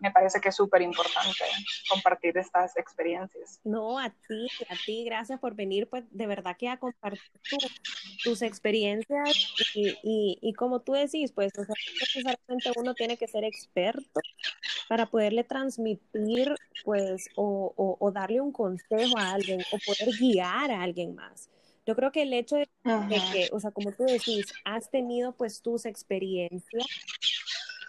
me 0.00 0.10
parece 0.10 0.40
que 0.40 0.48
es 0.50 0.56
súper 0.56 0.82
importante 0.82 1.44
compartir 1.88 2.36
estas 2.36 2.76
experiencias. 2.76 3.60
No, 3.64 3.98
a 3.98 4.10
ti, 4.10 4.48
a 4.68 4.74
ti, 4.84 5.04
gracias 5.04 5.40
por 5.40 5.54
venir, 5.54 5.88
pues 5.88 6.04
de 6.10 6.26
verdad 6.26 6.56
que 6.58 6.68
a 6.68 6.78
compartir 6.78 7.20
tus 8.22 8.42
experiencias 8.42 9.54
y, 9.74 10.38
y, 10.40 10.52
como 10.54 10.80
tú 10.80 10.92
decís, 10.92 11.32
pues 11.32 11.52
o 11.58 11.64
sea, 11.64 11.74
necesariamente 12.00 12.72
uno 12.76 12.94
tiene 12.94 13.16
que 13.16 13.28
ser 13.28 13.44
experto 13.44 14.20
para 14.88 15.06
poderle 15.06 15.44
transmitir, 15.44 16.54
pues, 16.84 17.28
o, 17.36 17.96
o, 17.98 18.12
darle 18.12 18.40
un 18.40 18.52
consejo 18.52 19.18
a 19.18 19.32
alguien 19.32 19.60
o 19.72 19.78
poder 19.86 20.14
guiar 20.18 20.70
a 20.70 20.82
alguien 20.82 21.14
más. 21.14 21.48
Yo 21.86 21.94
creo 21.94 22.12
que 22.12 22.22
el 22.22 22.32
hecho 22.32 22.56
de, 22.56 22.68
de, 22.84 23.22
que, 23.32 23.48
o 23.52 23.60
sea, 23.60 23.70
como 23.70 23.92
tú 23.92 24.04
decís, 24.04 24.46
has 24.64 24.90
tenido 24.90 25.32
pues 25.32 25.60
tus 25.60 25.84
experiencias 25.84 26.86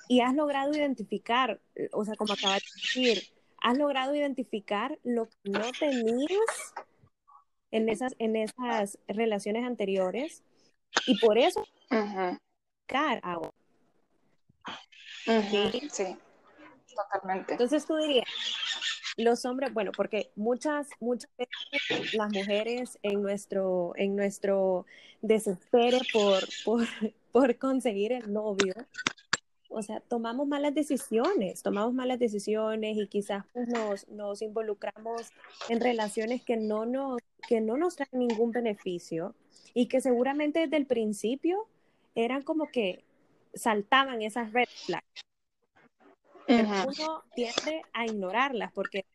y 0.07 0.21
has 0.21 0.33
logrado 0.33 0.71
identificar, 0.73 1.59
o 1.91 2.05
sea, 2.05 2.15
como 2.15 2.33
acabas 2.33 2.61
de 2.61 2.81
decir, 2.81 3.23
has 3.61 3.77
logrado 3.77 4.15
identificar 4.15 4.99
lo 5.03 5.27
que 5.27 5.49
no 5.49 5.71
tenías 5.79 6.73
en 7.71 7.89
esas, 7.89 8.13
en 8.19 8.35
esas 8.35 8.99
relaciones 9.07 9.65
anteriores 9.65 10.43
y 11.07 11.19
por 11.19 11.37
eso 11.37 11.65
uh 11.91 12.37
ahora. 13.23 13.51
¿Sí? 15.25 16.17
totalmente. 16.95 17.53
Entonces 17.53 17.85
tú 17.85 17.95
dirías, 17.97 18.25
los 19.17 19.45
hombres, 19.45 19.73
bueno, 19.73 19.91
porque 19.95 20.31
muchas, 20.35 20.87
muchas 20.99 21.29
veces 21.37 22.13
las 22.13 22.31
mujeres 22.31 22.99
en 23.01 23.21
nuestro, 23.21 23.93
en 23.95 24.15
nuestro 24.15 24.85
desespero 25.21 25.99
por, 26.13 26.43
por, 26.63 26.85
por 27.31 27.57
conseguir 27.57 28.13
el 28.13 28.31
novio, 28.31 28.73
o 29.69 29.81
sea, 29.81 29.99
tomamos 29.99 30.47
malas 30.47 30.73
decisiones, 30.73 31.61
tomamos 31.63 31.93
malas 31.93 32.19
decisiones 32.19 32.97
y 32.97 33.07
quizás 33.07 33.45
pues, 33.53 33.67
nos, 33.67 34.07
nos 34.09 34.41
involucramos 34.41 35.31
en 35.69 35.79
relaciones 35.79 36.43
que 36.43 36.57
no, 36.57 36.85
nos, 36.85 37.19
que 37.47 37.61
no 37.61 37.77
nos 37.77 37.95
traen 37.95 38.19
ningún 38.19 38.51
beneficio 38.51 39.35
y 39.73 39.87
que 39.87 40.01
seguramente 40.01 40.61
desde 40.61 40.77
el 40.77 40.85
principio 40.85 41.67
eran 42.15 42.43
como 42.43 42.67
que 42.67 43.03
saltaban 43.53 44.21
esas 44.21 44.53
red 44.53 44.67
flags. 44.85 45.21
Pero 46.47 46.69
uno 46.87 47.23
tiende 47.33 47.81
a 47.93 48.05
ignorarlas 48.05 48.71
porque 48.71 49.05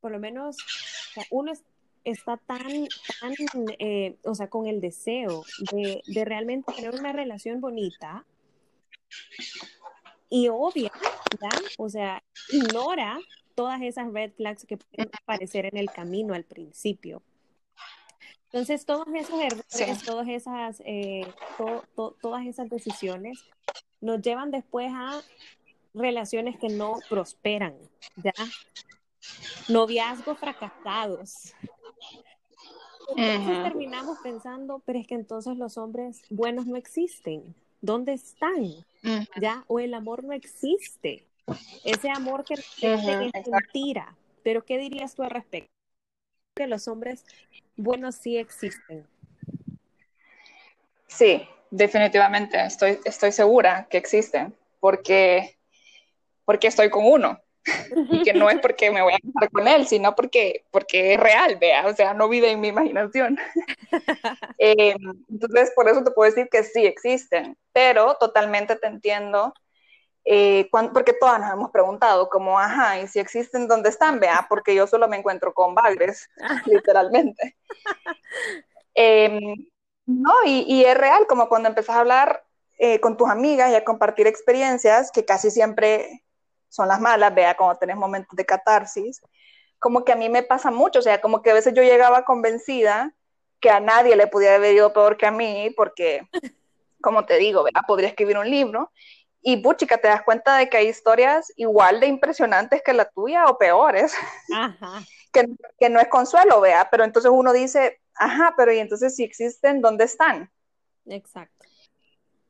por 0.00 0.10
lo 0.10 0.18
menos 0.18 0.56
uno 1.30 1.52
está 2.04 2.36
tan, 2.36 2.88
tan 3.20 3.34
eh, 3.78 4.16
o 4.24 4.34
sea, 4.34 4.50
con 4.50 4.66
el 4.66 4.80
deseo 4.80 5.44
de, 5.70 6.02
de 6.06 6.24
realmente 6.24 6.72
tener 6.72 6.94
una 6.94 7.12
relación 7.12 7.60
bonita 7.60 8.24
y 10.32 10.48
obvia, 10.48 10.90
O 11.76 11.90
sea, 11.90 12.22
ignora 12.50 13.20
todas 13.54 13.82
esas 13.82 14.10
red 14.10 14.32
flags 14.32 14.64
que 14.64 14.78
pueden 14.78 15.10
aparecer 15.20 15.66
en 15.66 15.76
el 15.76 15.90
camino 15.90 16.32
al 16.32 16.44
principio. 16.44 17.22
Entonces, 18.46 18.86
todos 18.86 19.06
esos 19.14 19.38
errores, 19.38 20.02
todas, 20.04 20.28
esas, 20.28 20.82
eh, 20.86 21.26
todas 22.22 22.46
esas 22.46 22.70
decisiones 22.70 23.44
nos 24.00 24.22
llevan 24.22 24.50
después 24.50 24.90
a 24.94 25.20
relaciones 25.92 26.58
que 26.58 26.68
no 26.68 26.94
prosperan, 27.10 27.76
¿ya? 28.16 28.32
Noviazgos 29.68 30.38
fracasados. 30.38 31.54
Entonces 33.14 33.62
terminamos 33.64 34.18
pensando, 34.22 34.82
pero 34.86 34.98
es 34.98 35.06
que 35.06 35.14
entonces 35.14 35.58
los 35.58 35.76
hombres 35.76 36.22
buenos 36.30 36.66
no 36.66 36.76
existen. 36.76 37.54
¿Dónde 37.82 38.14
están? 38.14 38.86
¿Ya? 39.38 39.64
O 39.66 39.80
el 39.80 39.92
amor 39.92 40.24
no 40.24 40.32
existe. 40.32 41.26
Ese 41.84 42.08
amor 42.10 42.44
que 42.44 42.54
es 42.54 43.48
mentira. 43.48 44.16
Pero 44.42 44.64
¿qué 44.64 44.78
dirías 44.78 45.14
tú 45.14 45.22
al 45.22 45.30
respecto? 45.30 45.70
Que 46.56 46.66
los 46.66 46.88
hombres 46.88 47.24
buenos 47.76 48.14
sí 48.14 48.38
existen. 48.38 49.06
Sí, 51.08 51.46
definitivamente. 51.70 52.64
Estoy, 52.64 52.98
estoy 53.04 53.32
segura 53.32 53.86
que 53.90 53.98
existen. 53.98 54.54
Porque, 54.80 55.58
porque 56.44 56.68
estoy 56.68 56.88
con 56.88 57.04
uno 57.04 57.40
y 58.10 58.22
que 58.22 58.34
no 58.34 58.50
es 58.50 58.60
porque 58.60 58.90
me 58.90 59.02
voy 59.02 59.12
a 59.12 59.18
casar 59.18 59.50
con 59.50 59.68
él, 59.68 59.86
sino 59.86 60.14
porque, 60.14 60.64
porque 60.70 61.14
es 61.14 61.20
real, 61.20 61.56
vea, 61.56 61.86
o 61.86 61.94
sea, 61.94 62.14
no 62.14 62.28
vive 62.28 62.50
en 62.50 62.60
mi 62.60 62.68
imaginación. 62.68 63.38
Eh, 64.58 64.94
entonces, 65.28 65.72
por 65.74 65.88
eso 65.88 66.04
te 66.04 66.12
puedo 66.12 66.30
decir 66.30 66.48
que 66.48 66.62
sí 66.62 66.86
existen, 66.86 67.56
pero 67.72 68.14
totalmente 68.14 68.76
te 68.76 68.86
entiendo, 68.86 69.52
eh, 70.24 70.68
porque 70.70 71.14
todas 71.14 71.40
nos 71.40 71.52
hemos 71.52 71.70
preguntado, 71.72 72.28
como, 72.28 72.58
ajá, 72.58 73.00
y 73.00 73.08
si 73.08 73.18
existen, 73.18 73.66
¿dónde 73.66 73.88
están? 73.88 74.20
Vea, 74.20 74.46
porque 74.48 74.74
yo 74.74 74.86
solo 74.86 75.08
me 75.08 75.16
encuentro 75.16 75.52
con 75.52 75.74
bagres, 75.74 76.30
literalmente. 76.66 77.56
Em, 78.94 79.66
no, 80.06 80.32
y, 80.44 80.64
y, 80.68 80.84
es 80.84 80.96
real, 80.96 81.26
como 81.26 81.48
cuando 81.48 81.68
empezás 81.68 81.96
a 81.96 82.00
hablar 82.00 82.44
eh, 82.78 83.00
con 83.00 83.16
tus 83.16 83.28
amigas 83.28 83.70
y 83.70 83.74
a 83.74 83.84
compartir 83.84 84.26
experiencias, 84.26 85.10
que 85.10 85.24
casi 85.24 85.50
siempre 85.50 86.22
son 86.72 86.88
las 86.88 87.00
malas, 87.00 87.34
vea, 87.34 87.54
cuando 87.54 87.78
tenés 87.78 87.96
momentos 87.96 88.34
de 88.34 88.46
catarsis, 88.46 89.20
como 89.78 90.04
que 90.04 90.12
a 90.12 90.16
mí 90.16 90.30
me 90.30 90.42
pasa 90.42 90.70
mucho, 90.70 91.00
o 91.00 91.02
sea, 91.02 91.20
como 91.20 91.42
que 91.42 91.50
a 91.50 91.54
veces 91.54 91.74
yo 91.74 91.82
llegaba 91.82 92.24
convencida 92.24 93.14
que 93.60 93.68
a 93.68 93.78
nadie 93.78 94.16
le 94.16 94.26
podía 94.26 94.54
haber 94.54 94.74
ido 94.74 94.92
peor 94.92 95.18
que 95.18 95.26
a 95.26 95.30
mí, 95.30 95.70
porque, 95.76 96.26
como 97.02 97.26
te 97.26 97.36
digo, 97.36 97.62
vea, 97.62 97.82
podría 97.86 98.08
escribir 98.08 98.38
un 98.38 98.50
libro, 98.50 98.90
y 99.42 99.58
puchica, 99.58 99.98
te 99.98 100.08
das 100.08 100.22
cuenta 100.22 100.56
de 100.56 100.70
que 100.70 100.78
hay 100.78 100.88
historias 100.88 101.52
igual 101.56 102.00
de 102.00 102.06
impresionantes 102.06 102.80
que 102.82 102.94
la 102.94 103.04
tuya 103.04 103.46
o 103.46 103.58
peores, 103.58 104.14
que, 105.32 105.46
que, 105.78 105.90
no 105.90 106.00
es 106.00 106.08
consuelo, 106.08 106.60
vea, 106.62 106.88
pero 106.90 107.04
entonces 107.04 107.30
uno 107.34 107.52
dice, 107.52 108.00
ajá, 108.14 108.54
pero 108.56 108.72
y 108.72 108.78
entonces 108.78 109.14
si 109.14 109.24
existen, 109.24 109.82
¿dónde 109.82 110.04
están? 110.04 110.50
Exacto. 111.04 111.66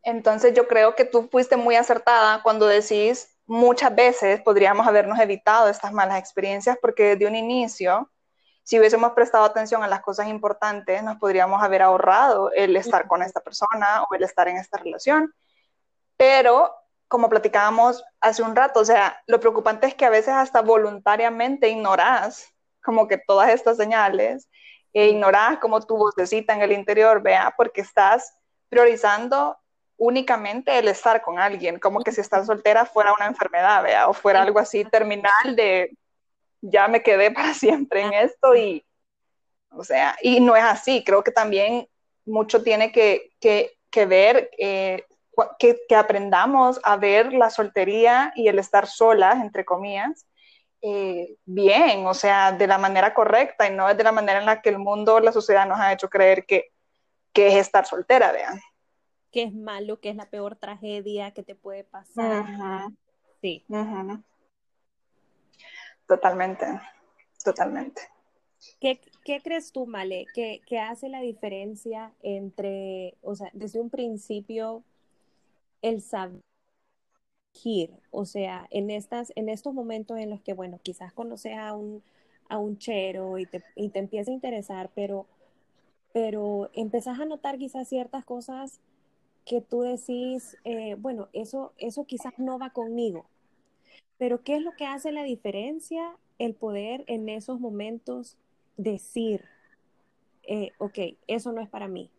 Entonces 0.04 0.54
yo 0.54 0.68
creo 0.68 0.94
que 0.94 1.04
tú 1.04 1.28
fuiste 1.28 1.56
muy 1.56 1.74
acertada 1.74 2.42
cuando 2.42 2.66
decís, 2.66 3.31
muchas 3.46 3.94
veces 3.94 4.40
podríamos 4.42 4.86
habernos 4.86 5.18
evitado 5.18 5.68
estas 5.68 5.92
malas 5.92 6.18
experiencias 6.18 6.76
porque 6.80 7.10
desde 7.10 7.26
un 7.26 7.36
inicio, 7.36 8.10
si 8.62 8.78
hubiésemos 8.78 9.12
prestado 9.12 9.44
atención 9.44 9.82
a 9.82 9.88
las 9.88 10.00
cosas 10.02 10.28
importantes, 10.28 11.02
nos 11.02 11.18
podríamos 11.18 11.62
haber 11.62 11.82
ahorrado 11.82 12.50
el 12.52 12.76
estar 12.76 13.08
con 13.08 13.22
esta 13.22 13.40
persona 13.40 14.04
o 14.04 14.14
el 14.14 14.22
estar 14.22 14.48
en 14.48 14.56
esta 14.56 14.78
relación. 14.78 15.34
Pero, 16.16 16.72
como 17.08 17.28
platicábamos 17.28 18.04
hace 18.20 18.42
un 18.42 18.54
rato, 18.54 18.80
o 18.80 18.84
sea, 18.84 19.20
lo 19.26 19.40
preocupante 19.40 19.86
es 19.86 19.94
que 19.94 20.04
a 20.04 20.10
veces 20.10 20.34
hasta 20.34 20.62
voluntariamente 20.62 21.68
ignoras 21.68 22.52
como 22.82 23.08
que 23.08 23.18
todas 23.18 23.50
estas 23.50 23.76
señales 23.76 24.48
e 24.92 25.08
ignoras 25.08 25.58
como 25.58 25.80
tu 25.80 25.96
vocecita 25.96 26.54
en 26.54 26.62
el 26.62 26.72
interior, 26.72 27.22
vea, 27.22 27.54
porque 27.56 27.80
estás 27.80 28.34
priorizando 28.68 29.56
únicamente 30.02 30.76
el 30.76 30.88
estar 30.88 31.22
con 31.22 31.38
alguien, 31.38 31.78
como 31.78 32.00
que 32.00 32.10
si 32.10 32.20
estás 32.20 32.46
soltera 32.46 32.84
fuera 32.84 33.14
una 33.14 33.26
enfermedad, 33.26 33.84
¿vea? 33.84 34.08
o 34.08 34.12
fuera 34.12 34.42
algo 34.42 34.58
así 34.58 34.84
terminal 34.84 35.54
de 35.54 35.96
ya 36.60 36.88
me 36.88 37.04
quedé 37.04 37.30
para 37.32 37.54
siempre 37.54 38.02
en 38.02 38.12
esto 38.12 38.56
y, 38.56 38.84
o 39.70 39.84
sea, 39.84 40.16
y 40.20 40.40
no 40.40 40.56
es 40.56 40.64
así, 40.64 41.04
creo 41.04 41.22
que 41.22 41.30
también 41.30 41.88
mucho 42.24 42.64
tiene 42.64 42.90
que, 42.90 43.30
que, 43.40 43.78
que 43.90 44.06
ver 44.06 44.50
eh, 44.58 45.04
que, 45.60 45.78
que, 45.88 45.94
aprendamos 45.94 46.80
a 46.82 46.96
ver 46.96 47.32
la 47.32 47.50
soltería 47.50 48.32
y 48.34 48.48
el 48.48 48.58
estar 48.58 48.88
solas, 48.88 49.36
entre 49.36 49.64
comillas, 49.64 50.26
eh, 50.82 51.36
bien, 51.44 52.06
o 52.06 52.14
sea, 52.14 52.50
de 52.50 52.66
la 52.66 52.76
manera 52.76 53.14
correcta 53.14 53.68
y 53.68 53.70
no 53.70 53.94
de 53.94 54.02
la 54.02 54.12
manera 54.12 54.40
en 54.40 54.46
la 54.46 54.60
que 54.60 54.70
el 54.70 54.78
mundo, 54.78 55.20
la 55.20 55.30
sociedad 55.30 55.66
nos 55.66 55.78
ha 55.78 55.92
hecho 55.92 56.10
creer 56.10 56.44
que, 56.44 56.72
que 57.32 57.48
es 57.48 57.54
estar 57.54 57.86
soltera, 57.86 58.32
vean. 58.32 58.60
Que 59.32 59.44
es 59.44 59.54
malo, 59.54 59.98
que 60.00 60.10
es 60.10 60.16
la 60.16 60.26
peor 60.26 60.56
tragedia 60.56 61.32
que 61.32 61.42
te 61.42 61.54
puede 61.54 61.84
pasar. 61.84 62.90
Sí. 63.40 63.64
Totalmente, 66.06 66.66
totalmente. 67.42 68.02
¿Qué, 68.80 69.00
¿Qué, 69.24 69.40
crees 69.42 69.72
tú, 69.72 69.86
Male, 69.86 70.26
que, 70.34 70.60
que, 70.66 70.78
hace 70.78 71.08
la 71.08 71.20
diferencia 71.20 72.12
entre, 72.22 73.16
o 73.22 73.34
sea, 73.34 73.50
desde 73.52 73.80
un 73.80 73.90
principio, 73.90 74.84
el 75.80 76.00
saber, 76.00 76.40
o 78.10 78.24
sea, 78.24 78.66
en, 78.70 78.90
estas, 78.90 79.32
en 79.34 79.48
estos 79.48 79.74
momentos 79.74 80.18
en 80.18 80.30
los 80.30 80.40
que, 80.42 80.52
bueno, 80.52 80.78
quizás 80.82 81.12
conoces 81.12 81.56
a 81.56 81.74
un, 81.74 82.02
a 82.48 82.58
un 82.58 82.78
chero 82.78 83.38
y 83.38 83.46
te, 83.46 83.64
y 83.74 83.88
te 83.88 83.98
empieza 83.98 84.30
a 84.30 84.34
interesar, 84.34 84.90
pero, 84.94 85.26
pero 86.12 86.70
empezás 86.74 87.18
a 87.18 87.24
notar 87.24 87.58
quizás 87.58 87.88
ciertas 87.88 88.24
cosas 88.24 88.80
que 89.44 89.60
tú 89.60 89.82
decís, 89.82 90.56
eh, 90.64 90.94
bueno, 90.98 91.28
eso, 91.32 91.72
eso 91.78 92.04
quizás 92.04 92.32
no 92.38 92.58
va 92.58 92.70
conmigo, 92.70 93.26
pero 94.18 94.42
¿qué 94.42 94.56
es 94.56 94.62
lo 94.62 94.72
que 94.76 94.86
hace 94.86 95.12
la 95.12 95.22
diferencia? 95.22 96.16
El 96.38 96.54
poder 96.54 97.04
en 97.06 97.28
esos 97.28 97.60
momentos 97.60 98.36
decir, 98.76 99.44
eh, 100.44 100.72
ok, 100.78 100.98
eso 101.26 101.52
no 101.52 101.60
es 101.60 101.68
para 101.68 101.88
mí? 101.88 102.10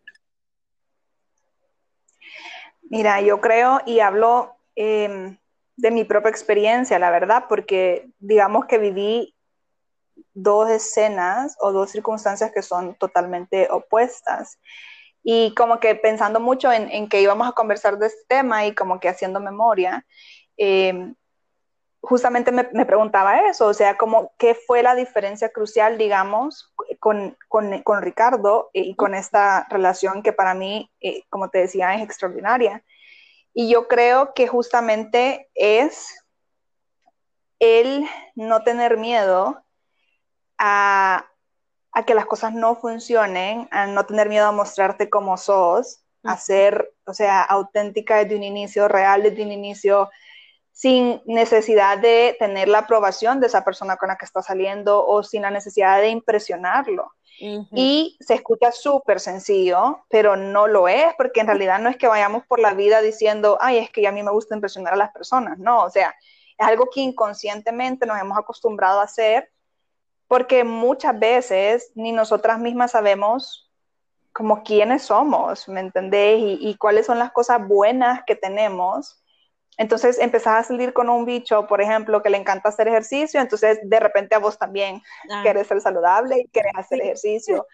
Mira, 2.90 3.20
yo 3.20 3.40
creo 3.40 3.80
y 3.86 4.00
hablo 4.00 4.56
em, 4.76 5.38
de 5.76 5.90
mi 5.90 6.04
propia 6.04 6.30
experiencia, 6.30 6.98
la 6.98 7.10
verdad, 7.10 7.46
porque 7.48 8.08
digamos 8.18 8.66
que 8.66 8.78
viví 8.78 9.34
dos 10.32 10.70
escenas 10.70 11.56
o 11.60 11.72
dos 11.72 11.90
circunstancias 11.90 12.52
que 12.52 12.62
son 12.62 12.94
totalmente 12.96 13.68
opuestas. 13.70 14.58
Y 15.24 15.54
como 15.54 15.80
que 15.80 15.96
pensando 15.96 16.38
mucho 16.38 16.70
en, 16.70 17.08
que 17.08 17.20
íbamos 17.20 17.48
a 17.48 17.52
conversar 17.52 17.98
de 17.98 18.06
este 18.06 18.22
tema 18.28 18.66
y 18.66 18.74
como 18.74 19.00
que 19.00 19.08
haciendo 19.08 19.40
memoria, 19.40 20.06
eh, 20.56 21.14
justamente 22.04 22.52
me, 22.52 22.64
preguntaba 22.84 23.48
eso, 23.48 23.66
o 23.66 23.74
sea, 23.74 23.96
como, 23.96 24.32
¿qué 24.38 24.54
fue 24.54 24.82
la 24.82 24.94
diferencia 24.94 25.50
crucial, 25.50 25.96
digamos, 25.96 26.72
con, 27.00 27.36
con, 27.48 28.02
Ricardo 28.02 28.68
y 28.74 28.94
con 28.94 29.14
esta 29.14 29.66
relación 29.70 30.22
que 30.22 30.34
para 30.34 30.54
mí, 30.54 30.90
eh, 31.00 31.22
como 31.30 31.48
te 31.48 31.58
decía, 31.58 31.94
es 31.94 32.02
extraordinaria? 32.02 32.84
Y 33.54 33.70
yo 33.70 33.88
creo 33.88 34.34
que 34.34 34.46
justamente 34.46 35.48
es 35.54 36.14
el 37.58 38.06
no 38.34 38.62
tener 38.62 38.98
miedo 38.98 39.64
a, 40.58 41.26
a, 41.94 42.04
que 42.04 42.14
las 42.14 42.26
cosas 42.26 42.52
no 42.52 42.76
funcionen, 42.76 43.68
a 43.70 43.86
no 43.86 44.04
tener 44.06 44.28
miedo 44.28 44.46
a 44.46 44.52
mostrarte 44.52 45.08
como 45.08 45.36
sos, 45.36 46.00
a 46.22 46.36
ser, 46.36 46.92
o 47.06 47.14
sea, 47.14 47.42
auténtica 47.42 48.16
desde 48.16 48.36
un 48.36 48.42
inicio, 48.42 48.88
real 48.88 49.22
desde 49.22 49.42
un 49.42 49.52
inicio, 49.52 50.10
sin 50.72 51.22
necesidad 51.24 51.98
de 51.98 52.36
tener 52.38 52.68
la 52.68 52.78
aprobación 52.78 53.40
de 53.40 53.46
esa 53.46 53.64
persona 53.64 53.96
con 53.96 54.08
la 54.08 54.16
que 54.16 54.24
está 54.24 54.42
saliendo 54.42 55.06
o 55.06 55.22
sin 55.22 55.42
la 55.42 55.50
necesidad 55.50 56.00
de 56.00 56.08
impresionarlo. 56.08 57.12
Y 57.72 58.16
se 58.20 58.34
escucha 58.34 58.70
súper 58.70 59.18
sencillo, 59.18 60.04
pero 60.08 60.36
no 60.36 60.66
lo 60.66 60.88
es, 60.88 61.12
porque 61.16 61.40
en 61.40 61.48
realidad 61.48 61.80
no 61.80 61.88
es 61.88 61.96
que 61.96 62.06
vayamos 62.06 62.44
por 62.46 62.60
la 62.60 62.74
vida 62.74 63.00
diciendo, 63.00 63.58
ay, 63.60 63.78
es 63.78 63.90
que 63.90 64.06
a 64.06 64.12
mí 64.12 64.22
me 64.22 64.30
gusta 64.30 64.54
impresionar 64.54 64.94
a 64.94 64.96
las 64.96 65.12
personas, 65.12 65.58
no, 65.58 65.82
o 65.82 65.90
sea, 65.90 66.14
es 66.56 66.66
algo 66.66 66.88
que 66.92 67.00
inconscientemente 67.00 68.06
nos 68.06 68.20
hemos 68.20 68.38
acostumbrado 68.38 69.00
a 69.00 69.04
hacer, 69.04 69.50
porque 70.28 70.64
muchas 70.64 71.18
veces 71.18 71.92
ni 71.94 72.12
nosotras 72.12 72.58
mismas 72.58 72.92
sabemos 72.92 73.70
como 74.32 74.62
quiénes 74.62 75.02
somos, 75.02 75.68
¿me 75.68 75.80
entendés? 75.80 76.40
Y, 76.40 76.58
y 76.60 76.76
cuáles 76.76 77.06
son 77.06 77.18
las 77.18 77.32
cosas 77.32 77.66
buenas 77.66 78.22
que 78.26 78.34
tenemos 78.34 79.24
entonces 79.76 80.18
empezás 80.18 80.58
a 80.58 80.68
salir 80.68 80.92
con 80.92 81.08
un 81.08 81.24
bicho, 81.24 81.66
por 81.66 81.80
ejemplo, 81.80 82.22
que 82.22 82.30
le 82.30 82.38
encanta 82.38 82.68
hacer 82.68 82.88
ejercicio, 82.88 83.40
entonces 83.40 83.78
de 83.82 84.00
repente 84.00 84.34
a 84.34 84.38
vos 84.38 84.58
también 84.58 85.02
ah. 85.30 85.42
querés 85.42 85.66
ser 85.66 85.80
saludable 85.80 86.40
y 86.40 86.48
querés 86.48 86.72
hacer 86.76 87.00
ejercicio. 87.00 87.66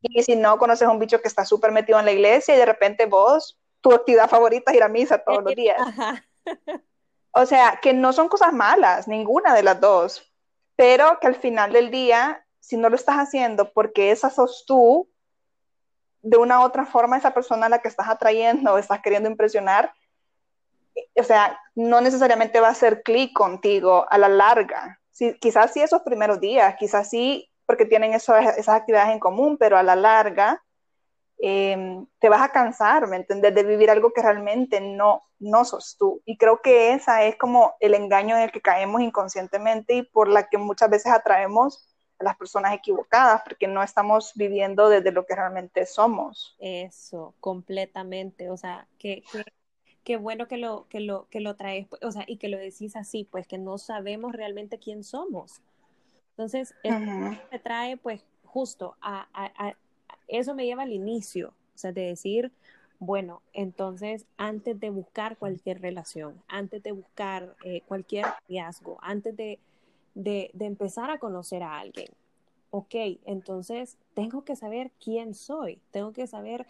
Y 0.00 0.22
si 0.22 0.36
no 0.36 0.58
conoces 0.58 0.88
a 0.88 0.90
un 0.90 0.98
bicho 0.98 1.20
que 1.20 1.28
está 1.28 1.44
súper 1.44 1.72
metido 1.72 1.98
en 1.98 2.06
la 2.06 2.12
iglesia 2.12 2.54
y 2.54 2.58
de 2.58 2.66
repente 2.66 3.06
vos, 3.06 3.58
tu 3.80 3.92
actividad 3.92 4.28
favorita 4.28 4.70
es 4.70 4.78
ir 4.78 4.82
a 4.82 4.88
misa 4.88 5.18
todos 5.18 5.42
los 5.42 5.54
días. 5.54 5.80
O 7.36 7.46
sea, 7.46 7.80
que 7.82 7.92
no 7.92 8.12
son 8.12 8.28
cosas 8.28 8.52
malas, 8.52 9.08
ninguna 9.08 9.54
de 9.54 9.64
las 9.64 9.80
dos, 9.80 10.32
pero 10.76 11.18
que 11.20 11.26
al 11.26 11.36
final 11.36 11.72
del 11.72 11.90
día, 11.90 12.44
si 12.60 12.76
no 12.76 12.88
lo 12.88 12.96
estás 12.96 13.16
haciendo 13.16 13.72
porque 13.72 14.10
esa 14.10 14.30
sos 14.30 14.64
tú, 14.66 15.08
de 16.22 16.38
una 16.38 16.60
u 16.60 16.62
otra 16.62 16.86
forma 16.86 17.18
esa 17.18 17.34
persona 17.34 17.66
a 17.66 17.68
la 17.68 17.80
que 17.80 17.88
estás 17.88 18.08
atrayendo 18.08 18.72
o 18.72 18.78
estás 18.78 19.00
queriendo 19.02 19.28
impresionar, 19.28 19.92
o 21.14 21.22
sea, 21.22 21.60
no 21.74 22.00
necesariamente 22.00 22.60
va 22.60 22.68
a 22.68 22.72
hacer 22.72 23.02
clic 23.02 23.32
contigo 23.34 24.06
a 24.08 24.16
la 24.16 24.28
larga. 24.28 25.00
Sí, 25.10 25.36
quizás 25.40 25.72
sí 25.72 25.82
esos 25.82 26.02
primeros 26.02 26.40
días, 26.40 26.76
quizás 26.78 27.10
sí 27.10 27.50
porque 27.66 27.84
tienen 27.84 28.14
esas 28.14 28.68
actividades 28.68 29.12
en 29.12 29.20
común, 29.20 29.56
pero 29.58 29.76
a 29.76 29.82
la 29.82 29.96
larga 29.96 30.63
em, 31.46 32.06
te 32.18 32.30
vas 32.30 32.40
a 32.40 32.52
cansar, 32.52 33.06
¿me 33.06 33.16
entiendes? 33.16 33.54
De 33.54 33.62
vivir 33.64 33.90
algo 33.90 34.12
que 34.12 34.22
realmente 34.22 34.80
no, 34.80 35.22
no 35.38 35.64
sos 35.66 35.96
tú. 35.98 36.22
Y 36.24 36.38
creo 36.38 36.62
que 36.62 36.94
esa 36.94 37.24
es 37.24 37.36
como 37.36 37.74
el 37.80 37.92
engaño 37.92 38.34
en 38.36 38.44
el 38.44 38.52
que 38.52 38.62
caemos 38.62 39.02
inconscientemente 39.02 39.94
y 39.94 40.02
por 40.02 40.28
la 40.28 40.48
que 40.48 40.56
muchas 40.56 40.88
veces 40.88 41.12
atraemos 41.12 41.94
a 42.18 42.24
las 42.24 42.36
personas 42.36 42.72
equivocadas, 42.72 43.42
porque 43.44 43.68
no 43.68 43.82
estamos 43.82 44.32
viviendo 44.34 44.88
desde 44.88 45.12
lo 45.12 45.26
que 45.26 45.34
realmente 45.34 45.84
somos. 45.84 46.56
Eso, 46.60 47.34
completamente. 47.40 48.50
O 48.50 48.56
sea, 48.56 48.88
que, 48.98 49.22
que 49.30 49.44
qué 50.04 50.16
bueno 50.16 50.46
que 50.46 50.58
lo, 50.58 50.86
que 50.88 51.00
lo, 51.00 51.26
que 51.28 51.40
lo 51.40 51.56
traes, 51.56 51.88
o 52.02 52.12
sea, 52.12 52.24
y 52.26 52.36
que 52.36 52.48
lo 52.48 52.58
decís 52.58 52.94
así, 52.94 53.24
pues 53.24 53.46
que 53.46 53.58
no 53.58 53.78
sabemos 53.78 54.32
realmente 54.32 54.78
quién 54.78 55.02
somos. 55.02 55.60
Entonces, 56.30 56.74
eso 56.82 56.98
me 56.98 57.58
trae, 57.62 57.96
pues, 57.96 58.24
justo 58.44 58.96
a, 59.00 59.28
a, 59.32 59.74
eso 60.28 60.54
me 60.54 60.66
lleva 60.66 60.82
al 60.82 60.92
inicio, 60.92 61.48
o 61.74 61.78
sea, 61.78 61.92
de 61.92 62.02
decir, 62.02 62.52
bueno, 62.98 63.42
entonces, 63.52 64.26
antes 64.36 64.78
de 64.78 64.90
buscar 64.90 65.36
cualquier 65.36 65.80
relación, 65.80 66.42
antes 66.48 66.82
de 66.82 66.92
buscar 66.92 67.54
eh, 67.64 67.82
cualquier 67.86 68.26
riesgo, 68.48 68.98
antes 69.02 69.36
de, 69.36 69.58
de, 70.14 70.50
de 70.52 70.64
empezar 70.64 71.10
a 71.10 71.18
conocer 71.18 71.62
a 71.62 71.78
alguien, 71.78 72.08
ok, 72.70 72.94
entonces 73.24 73.96
tengo 74.14 74.44
que 74.44 74.56
saber 74.56 74.90
quién 75.02 75.34
soy, 75.34 75.80
tengo 75.90 76.12
que 76.12 76.26
saber 76.26 76.66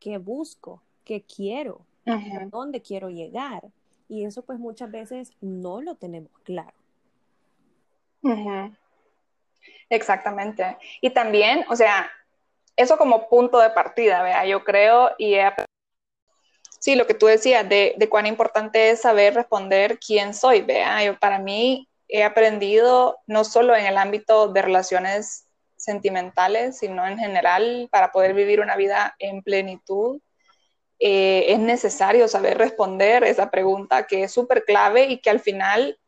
qué 0.00 0.18
busco, 0.18 0.82
qué 1.04 1.22
quiero, 1.22 1.80
a 2.06 2.46
dónde 2.50 2.82
quiero 2.82 3.08
llegar. 3.08 3.70
Y 4.08 4.24
eso 4.24 4.42
pues 4.42 4.58
muchas 4.58 4.90
veces 4.90 5.32
no 5.40 5.80
lo 5.80 5.94
tenemos 5.94 6.30
claro. 6.42 6.76
Exactamente. 9.90 10.76
Y 11.00 11.10
también, 11.10 11.64
o 11.70 11.76
sea, 11.76 12.10
eso 12.78 12.96
como 12.96 13.28
punto 13.28 13.58
de 13.58 13.70
partida, 13.70 14.22
vea, 14.22 14.46
yo 14.46 14.64
creo 14.64 15.10
y 15.18 15.34
he 15.34 15.44
Sí, 16.80 16.94
lo 16.94 17.06
que 17.06 17.14
tú 17.14 17.26
decías 17.26 17.68
de, 17.68 17.96
cuán 18.08 18.26
importante 18.26 18.90
es 18.90 19.00
saber 19.00 19.34
responder 19.34 19.98
quién 19.98 20.32
soy, 20.32 20.62
vea, 20.62 21.04
yo 21.04 21.18
para 21.18 21.38
mí 21.38 21.88
he 22.08 22.22
aprendido 22.22 23.18
no 23.26 23.44
solo 23.44 23.74
en 23.74 23.84
el 23.84 23.98
ámbito 23.98 24.48
de 24.48 24.62
relaciones 24.62 25.46
sentimentales, 25.76 26.78
sino 26.78 27.06
en 27.06 27.18
general 27.18 27.88
para 27.90 28.12
poder 28.12 28.32
vivir 28.32 28.60
una 28.60 28.76
vida 28.76 29.16
en 29.18 29.42
plenitud, 29.42 30.20
eh, 31.00 31.46
es 31.48 31.58
necesario 31.58 32.28
saber 32.28 32.58
responder 32.58 33.24
esa 33.24 33.50
pregunta 33.50 34.06
que 34.06 34.24
es 34.24 34.32
súper 34.32 34.64
clave 34.64 35.06
y 35.06 35.18
que 35.18 35.30
al 35.30 35.40
final, 35.40 35.98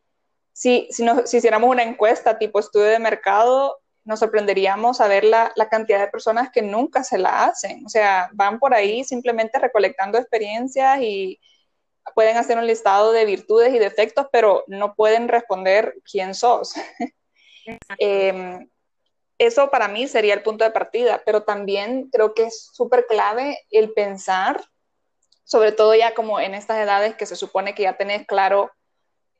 si, 0.52 0.88
si, 0.90 1.04
si, 1.26 1.36
hiciéramos 1.38 1.70
una 1.70 1.82
encuesta 1.82 2.38
tipo 2.38 2.60
estudio 2.60 2.86
de 2.86 2.98
mercado, 3.00 3.79
nos 4.04 4.18
sorprenderíamos 4.18 5.00
a 5.00 5.08
ver 5.08 5.24
la, 5.24 5.52
la, 5.56 5.68
cantidad 5.68 6.00
de 6.00 6.08
personas 6.08 6.50
que 6.50 6.62
nunca 6.62 7.04
se 7.04 7.18
la 7.18 7.44
hacen. 7.44 7.84
O 7.84 7.88
sea, 7.88 8.30
van 8.32 8.58
por 8.58 8.74
ahí 8.74 9.04
simplemente 9.04 9.58
recolectando 9.58 10.18
experiencias 10.18 11.00
y 11.00 11.38
pueden 12.14 12.36
hacer 12.36 12.58
un 12.58 12.66
listado 12.66 13.12
de 13.12 13.24
virtudes 13.24 13.74
y 13.74 13.78
defectos, 13.78 14.26
pero 14.32 14.64
no 14.66 14.94
pueden 14.94 15.28
responder 15.28 15.94
quién 16.10 16.34
sos. 16.34 16.74
eh, 17.98 18.66
eso 19.38 19.70
para 19.70 19.88
mí 19.88 20.08
sería 20.08 20.34
el 20.34 20.42
punto 20.42 20.64
de 20.64 20.70
partida, 20.70 21.22
pero 21.24 21.42
también 21.42 22.08
creo 22.10 22.34
que 22.34 22.44
es 22.44 22.70
súper 22.72 23.06
clave 23.06 23.58
el 23.70 23.92
pensar 23.92 24.60
sobre 25.50 25.72
todo 25.72 25.96
ya 25.96 26.14
como 26.14 26.38
en 26.38 26.54
estas 26.54 26.78
edades 26.78 27.16
que 27.16 27.26
se 27.26 27.34
supone 27.34 27.74
que 27.74 27.82
ya 27.82 27.96
tenés 27.96 28.24
claro 28.24 28.70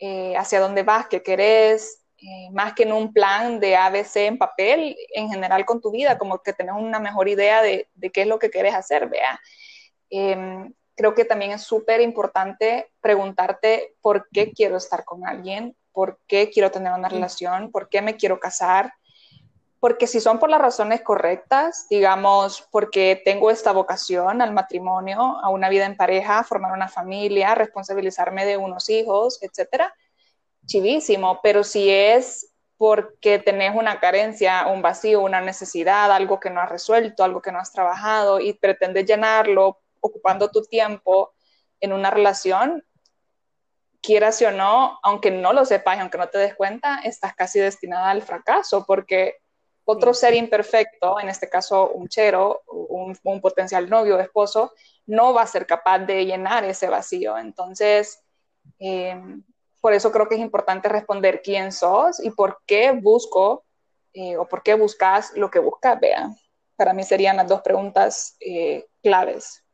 eh, 0.01 0.37
hacia 0.37 0.59
dónde 0.59 0.83
vas, 0.83 1.07
qué 1.07 1.23
querés, 1.23 2.00
eh, 2.23 2.51
más 2.53 2.75
que 2.75 2.83
en 2.83 2.93
un 2.93 3.13
plan 3.13 3.61
de 3.61 3.77
ABC 3.77 4.17
en 4.27 4.39
papel, 4.39 4.97
en 5.15 5.31
general 5.31 5.65
con 5.65 5.81
tu 5.81 5.91
vida, 5.91 6.19
como 6.19 6.43
que 6.43 6.53
tenés 6.53 6.75
una 6.77 7.01
mejor 7.01 7.29
idea 7.29 7.63
de, 7.63 7.89
qué 8.13 8.23
es 8.23 8.27
lo 8.27 8.39
que 8.39 8.51
querés 8.51 8.75
hacer, 8.75 9.09
vea. 9.09 9.41
Em, 10.11 10.73
creo 10.95 11.15
que 11.15 11.25
también 11.25 11.53
es 11.53 11.63
súper 11.63 12.03
importante 12.03 12.93
preguntarte 13.01 13.95
por 14.03 14.29
qué 14.31 14.53
quiero 14.53 14.77
estar 14.77 15.05
con 15.05 15.27
alguien, 15.27 15.75
por 15.93 16.21
qué 16.27 16.51
quiero 16.51 16.71
tener 16.71 16.93
una 16.93 17.09
relación, 17.09 17.71
por 17.71 17.89
qué 17.89 18.03
me 18.03 18.17
quiero 18.17 18.39
casar, 18.39 18.93
porque 19.81 20.07
si 20.07 20.21
son 20.21 20.39
por 20.39 20.51
las 20.51 20.61
razones 20.61 21.01
correctas, 21.01 21.87
digamos, 21.89 22.69
porque 22.71 23.21
tengo 23.25 23.51
esta 23.51 23.73
vocación 23.73 24.43
al 24.43 24.53
matrimonio, 24.53 25.39
a 25.43 25.49
una 25.49 25.71
vida 25.71 25.87
en 25.87 25.97
pareja, 25.97 26.45
formar 26.45 26.73
una 26.73 26.89
familia, 26.89 27.55
responsabilizarme 27.55 28.45
de 28.45 28.59
unos 28.59 28.91
hijos, 28.91 29.43
etcétera, 29.43 29.95
chivísimo, 30.71 31.41
pero 31.43 31.65
si 31.65 31.91
es 31.91 32.53
porque 32.77 33.39
tenés 33.39 33.75
una 33.75 34.01
carencia, 34.01 34.67
un 34.69 34.81
vacío, 34.81 35.21
una 35.21 35.41
necesidad, 35.41 36.13
algo 36.13 36.39
que 36.41 36.49
no 36.49 36.61
has 36.61 36.71
resuelto, 36.71 37.25
algo 37.25 37.43
que 37.43 37.53
no 37.53 37.59
has 37.59 37.73
trabajado 37.73 38.41
y 38.41 38.55
pretendes 38.55 39.05
llenarlo 39.05 39.81
ocupando 40.01 40.49
tu 40.49 40.63
tiempo 40.63 41.35
en 41.81 41.93
una 41.93 42.11
relación, 42.11 42.85
quieras 44.01 44.41
o 44.43 44.51
no, 44.51 44.99
aunque 45.03 45.31
no 45.31 45.53
lo 45.53 45.65
sepas 45.65 45.99
y 45.99 46.01
aunque 46.01 46.19
no 46.19 46.29
te 46.29 46.39
des 46.39 46.55
cuenta, 46.55 47.01
estás 47.05 47.35
casi 47.35 47.59
destinada 47.59 48.09
al 48.11 48.23
fracaso 48.23 48.85
porque 48.87 49.39
otro 49.85 50.15
ser 50.15 50.35
imperfecto, 50.35 51.19
en 51.19 51.29
este 51.29 51.51
caso 51.51 51.91
un 51.91 52.09
chero, 52.09 52.63
un, 52.69 53.41
potencial 53.43 53.91
novio 53.91 54.17
o 54.17 54.21
esposo, 54.21 54.73
no 55.07 55.35
va 55.35 55.43
a 55.43 55.47
ser 55.49 55.67
capaz 55.67 55.99
de 55.99 56.25
llenar 56.25 56.65
ese 56.65 56.89
vacío. 56.89 57.37
Entonces, 57.37 58.23
eh, 58.79 59.21
por 59.81 59.93
eso 59.93 60.13
creo 60.13 60.29
que 60.29 60.35
es 60.35 60.41
importante 60.41 60.89
responder 60.89 61.43
quién 61.43 61.73
sos 61.73 62.23
y 62.23 62.31
por 62.31 62.61
qué 62.67 62.93
busco 62.93 63.65
eh, 64.13 64.37
o 64.37 64.47
por 64.47 64.63
qué 64.63 64.75
buscas 64.75 65.33
lo 65.37 65.51
que 65.51 65.59
buscas, 65.59 65.99
vean. 66.01 66.37
Para 66.77 66.93
mí 66.93 67.03
serían 67.05 67.37
las 67.37 67.49
dos 67.49 67.63
preguntas 67.63 68.37
eh, 68.41 68.87
claves. 69.03 69.65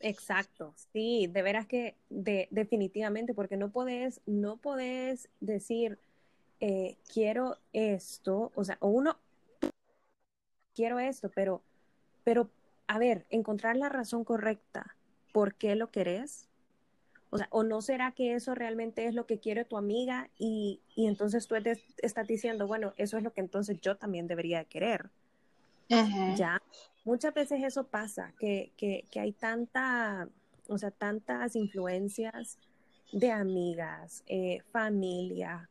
Exacto, 0.00 0.74
sí, 0.92 1.28
de 1.28 1.42
veras 1.42 1.66
que 1.66 1.96
de, 2.10 2.48
definitivamente, 2.50 3.34
porque 3.34 3.56
no 3.56 3.70
puedes, 3.70 4.20
no 4.26 4.58
decir, 5.40 5.98
eh, 6.58 6.96
quiero 7.12 7.58
esto, 7.72 8.50
o 8.56 8.64
sea, 8.64 8.78
uno, 8.80 9.16
quiero 10.74 10.98
esto, 10.98 11.30
pero, 11.32 11.62
pero, 12.24 12.50
a 12.88 12.98
ver, 12.98 13.26
encontrar 13.30 13.76
la 13.76 13.88
razón 13.88 14.24
correcta, 14.24 14.96
¿por 15.32 15.54
qué 15.54 15.76
lo 15.76 15.90
querés? 15.92 16.48
O 17.34 17.38
sea, 17.38 17.48
o 17.50 17.62
no 17.62 17.80
será 17.80 18.12
que 18.12 18.34
eso 18.34 18.54
realmente 18.54 19.06
es 19.06 19.14
lo 19.14 19.26
que 19.26 19.38
quiere 19.38 19.64
tu 19.64 19.78
amiga 19.78 20.28
y, 20.38 20.80
y 20.94 21.06
entonces 21.06 21.48
tú 21.48 21.54
estás 21.56 22.26
diciendo, 22.28 22.66
bueno, 22.66 22.92
eso 22.98 23.16
es 23.16 23.22
lo 23.22 23.32
que 23.32 23.40
entonces 23.40 23.80
yo 23.80 23.96
también 23.96 24.26
debería 24.28 24.64
querer. 24.64 25.10
Ya, 26.36 26.62
muchas 27.04 27.34
veces 27.34 27.62
eso 27.64 27.84
pasa, 27.84 28.32
que, 28.38 28.72
que, 28.76 29.06
que 29.10 29.20
hay 29.20 29.32
tanta, 29.32 30.28
o 30.68 30.78
sea, 30.78 30.90
tantas 30.90 31.56
influencias 31.56 32.58
de 33.12 33.30
amigas, 33.30 34.24
eh, 34.26 34.62
familia, 34.70 35.68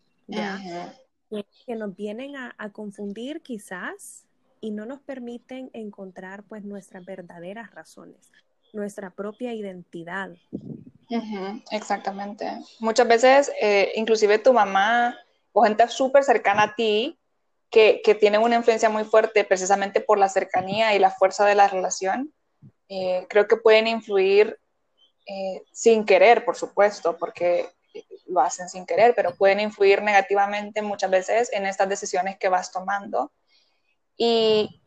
que, 1.65 1.75
nos 1.75 1.95
vienen 1.95 2.35
a, 2.35 2.69
confundir 2.71 3.41
quizás 3.41 4.25
y 4.59 4.71
no 4.71 4.85
nos 4.85 5.01
permiten 5.01 5.69
encontrar 5.73 6.43
pues 6.43 6.63
nuestras 6.63 7.03
verdaderas 7.05 7.71
razones, 7.71 8.31
nuestra 8.73 9.09
propia 9.09 9.53
identidad. 9.53 10.35
Exactamente. 11.71 12.49
Muchas 12.79 13.07
veces, 13.07 13.51
eh, 13.59 13.91
inclusive 13.95 14.39
tu 14.39 14.53
mamá 14.53 15.17
o 15.53 15.63
gente 15.63 15.87
súper 15.89 16.23
cercana 16.23 16.63
a 16.63 16.75
ti, 16.75 17.17
que, 17.69 18.01
que 18.03 18.15
tienen 18.15 18.41
una 18.41 18.57
influencia 18.57 18.89
muy 18.89 19.03
fuerte 19.05 19.43
precisamente 19.45 20.01
por 20.01 20.17
la 20.17 20.29
cercanía 20.29 20.93
y 20.93 20.99
la 20.99 21.11
fuerza 21.11 21.45
de 21.45 21.55
la 21.55 21.67
relación, 21.67 22.33
eh, 22.89 23.25
creo 23.29 23.47
que 23.47 23.55
pueden 23.55 23.87
influir 23.87 24.59
eh, 25.25 25.63
sin 25.71 26.05
querer, 26.05 26.43
por 26.43 26.57
supuesto, 26.57 27.17
porque 27.17 27.69
lo 28.27 28.41
hacen 28.41 28.67
sin 28.67 28.85
querer, 28.85 29.13
pero 29.15 29.35
pueden 29.35 29.61
influir 29.61 30.01
negativamente 30.01 30.81
muchas 30.81 31.09
veces 31.09 31.49
en 31.53 31.65
estas 31.65 31.87
decisiones 31.87 32.37
que 32.37 32.49
vas 32.49 32.71
tomando. 32.71 33.31
Y 34.17 34.81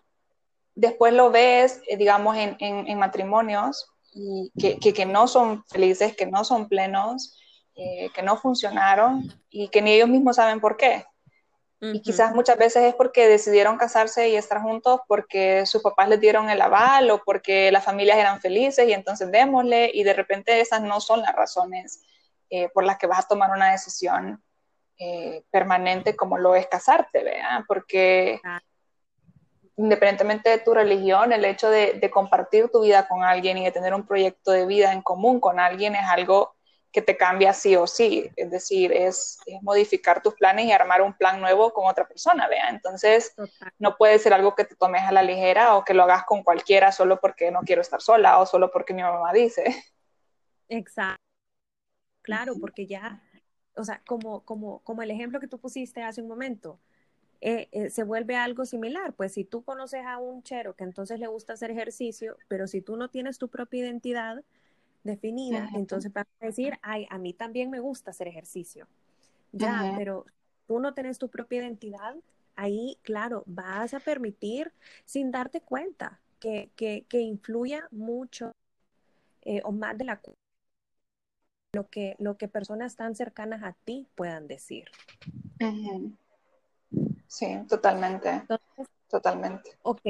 después 0.75 1.15
lo 1.15 1.31
ves, 1.31 1.81
eh, 1.89 1.97
digamos, 1.97 2.37
en, 2.37 2.57
en, 2.61 2.99
matrimonios 2.99 3.91
y 4.15 4.53
que, 4.59 4.79
que, 4.79 5.07
no 5.07 5.27
son 5.27 5.65
felices, 5.65 6.17
que 6.17 6.27
no 6.27 6.45
son 6.45 6.69
plenos, 6.69 7.37
eh, 7.75 8.09
que 8.15 8.23
no 8.23 8.37
funcionaron 8.37 9.29
y 9.51 9.69
que 9.69 9.83
ni 9.83 9.93
ellos 9.93 10.09
mismos 10.09 10.37
saben 10.37 10.61
por 10.61 10.77
qué. 10.77 11.05
Y 11.81 12.01
quizás 12.01 12.35
muchas 12.35 12.57
veces 12.57 12.85
es 12.85 12.95
porque 12.95 13.29
decidieron 13.29 13.77
casarse 13.77 14.31
y 14.31 14.37
estar 14.37 14.63
juntos 14.63 15.01
porque 15.07 15.67
sus 15.67 15.83
papás 15.83 16.09
les 16.09 16.19
dieron 16.19 16.49
el 16.49 16.63
aval 16.63 17.11
o 17.11 17.23
porque 17.23 17.71
las 17.71 17.85
familias 17.85 18.17
eran 18.17 18.41
felices 18.41 18.89
y 18.89 18.95
entonces 18.95 19.31
démosle 19.31 19.91
y 19.93 20.03
de 20.03 20.15
repente 20.15 20.63
esas 20.63 20.81
no 20.81 20.99
son 21.01 21.21
las 21.21 21.35
razones 21.35 22.03
eh, 22.49 22.71
por 22.71 22.85
las 22.85 22.97
que 22.97 23.07
vas 23.07 23.27
a 23.27 23.29
tomar 23.29 23.51
una 23.51 23.73
decisión 23.73 24.43
eh, 24.99 25.43
permanente 25.51 26.17
como 26.17 26.39
lo 26.39 26.55
es 26.55 26.69
casarte, 26.69 27.23
¿vea? 27.23 27.65
Porque 27.69 28.41
independientemente 29.77 30.51
de 30.51 30.59
tu 30.59 30.73
religión, 30.73 31.33
el 31.33 31.45
hecho 31.45 31.69
de, 31.69 32.11
compartir 32.13 32.69
tu 32.71 32.83
vida 32.83 33.09
con 33.09 33.23
alguien 33.25 33.59
y 33.59 33.65
de 33.65 33.73
tener 33.73 33.95
un 33.95 34.07
proyecto 34.07 34.53
de 34.53 34.67
vida 34.67 34.93
en 34.93 35.03
común 35.03 35.41
con 35.41 35.59
alguien 35.59 35.95
es 35.95 36.07
algo 36.07 36.55
que 36.93 37.03
te 37.03 37.17
cambia 37.17 37.53
sí 37.53 37.75
o 37.75 37.89
sí, 37.89 38.31
es 38.37 38.53
decir, 38.53 38.93
es, 38.93 39.39
modificar 39.63 40.23
tus 40.23 40.35
planes 40.35 40.67
y 40.67 40.73
armar 40.73 41.03
un 41.03 41.13
plan 41.13 41.41
nuevo 41.41 41.73
con 41.73 41.87
otra 41.87 42.07
persona, 42.07 42.47
¿vea? 42.47 42.69
Entonces, 42.69 43.35
no 43.81 43.97
puede 43.97 44.21
ser 44.21 44.33
algo 44.33 44.55
que 44.55 44.65
te 44.65 44.77
tomes 44.77 45.03
a 45.03 45.11
la 45.11 45.25
ligera 45.25 45.75
o 45.75 45.85
que 45.85 45.93
lo 45.93 46.05
hagas 46.05 46.25
con 46.25 46.45
cualquiera 46.45 46.93
solo 46.93 47.19
porque 47.19 47.51
no 47.51 47.63
quiero 47.63 47.83
estar 47.83 48.01
sola 48.01 48.39
o 48.39 48.47
solo 48.47 48.71
porque 48.71 48.95
mi 48.95 49.03
mamá 49.03 49.33
dice. 49.33 49.65
Exacto. 50.69 51.21
Claro, 52.23 52.55
porque 52.59 52.87
ya, 52.87 53.21
o 53.77 53.85
sea, 53.85 54.01
como, 54.07 54.45
como, 54.45 54.79
como 54.85 55.03
el 55.03 55.11
ejemplo 55.11 55.41
que 55.41 55.49
tú 55.49 55.59
pusiste 55.59 56.03
hace 56.03 56.23
un 56.23 56.29
momento, 56.29 56.81
eh, 57.47 57.69
eh, 57.73 57.91
se 57.91 58.05
vuelve 58.05 58.37
algo 58.37 58.65
similar. 58.65 59.13
Pues 59.13 59.35
si 59.35 59.45
tú 59.45 59.63
conoces 59.63 60.03
a 60.07 60.17
un 60.17 60.43
chero 60.43 60.75
que 60.75 60.85
entonces 60.85 61.21
le 61.21 61.27
gusta 61.27 61.53
hacer 61.53 61.71
ejercicio, 61.71 62.39
pero 62.49 62.67
si 62.67 62.81
tú 62.81 62.97
no 62.97 63.11
tienes 63.11 63.37
tu 63.37 63.49
propia 63.49 63.81
identidad 63.81 64.43
definida, 65.03 65.69
entonces 65.75 66.11
vas 66.11 66.25
a 66.41 66.47
decir, 66.47 66.79
ay, 66.81 67.07
a 67.11 67.19
mí 67.19 67.35
también 67.35 67.69
me 67.69 67.81
gusta 67.81 68.13
hacer 68.13 68.29
ejercicio. 68.29 68.89
Ya, 69.53 69.93
pero 69.95 70.25
tú 70.67 70.79
no 70.79 70.95
tienes 70.95 71.19
tu 71.19 71.29
propia 71.29 71.61
identidad, 71.61 72.17
ahí, 72.57 72.97
claro, 73.03 73.43
vas 73.45 73.93
a 73.93 74.01
permitir 74.01 74.73
sin 75.05 75.31
darte 75.31 75.61
cuenta 75.61 76.23
que, 76.41 76.71
que, 76.77 77.05
que 77.11 77.21
influya 77.21 77.87
mucho 77.91 78.53
eh, 79.43 79.61
o 79.65 79.71
más 79.71 79.99
de 79.99 80.05
la 80.05 80.19
lo 81.75 81.91
que, 81.91 82.17
lo 82.19 82.39
que 82.39 82.49
personas 82.49 82.97
tan 82.97 83.15
cercanas 83.15 83.63
a 83.65 83.75
ti 83.85 84.07
puedan 84.15 84.47
decir. 84.47 84.87
Sí, 87.35 87.47
totalmente. 87.69 88.43
totalmente. 89.09 89.71
Ok. 89.83 90.01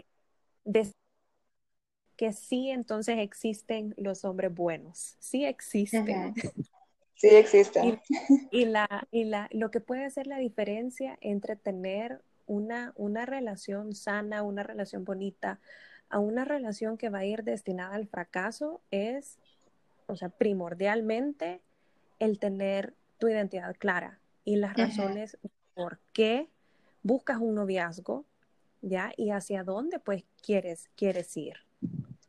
que 2.17 2.33
sí, 2.33 2.71
entonces 2.71 3.19
existen 3.19 3.95
los 3.97 4.25
hombres 4.25 4.55
buenos. 4.55 5.17
Sí 5.19 5.45
existen. 5.45 6.35
Sí 7.17 7.29
existen. 7.29 8.03
Y, 8.51 8.65
la, 8.67 9.07
y 9.13 9.25
la, 9.25 9.49
lo 9.53 9.71
que 9.71 9.79
puede 9.81 10.05
hacer 10.05 10.27
la 10.27 10.37
diferencia 10.37 11.17
entre 11.21 11.55
tener 11.55 12.21
una, 12.45 12.93
una 12.97 13.25
relación 13.25 13.95
sana, 13.95 14.43
una 14.43 14.65
relación 14.65 15.05
bonita, 15.05 15.61
a 16.11 16.19
una 16.19 16.45
relación 16.45 16.99
que 16.99 17.09
va 17.09 17.21
a 17.21 17.25
ir 17.25 17.45
destinada 17.45 17.95
al 17.95 18.09
fracaso 18.09 18.83
es 18.91 19.39
o 20.07 20.17
sea, 20.17 20.29
primordialmente 20.29 21.61
el 22.19 22.39
tener 22.39 22.95
tu 23.19 23.29
identidad 23.29 23.75
clara 23.79 24.19
y 24.45 24.57
las 24.57 24.77
razones 24.77 25.39
por 25.75 25.99
qué 26.13 26.49
buscas 27.05 27.39
un 27.39 27.55
noviazgo, 27.55 28.25
¿ya? 28.81 29.13
Y 29.17 29.31
hacia 29.31 29.63
dónde, 29.63 30.01
pues, 30.01 30.25
quieres, 30.43 30.89
quieres 30.97 31.37
ir. 31.37 31.55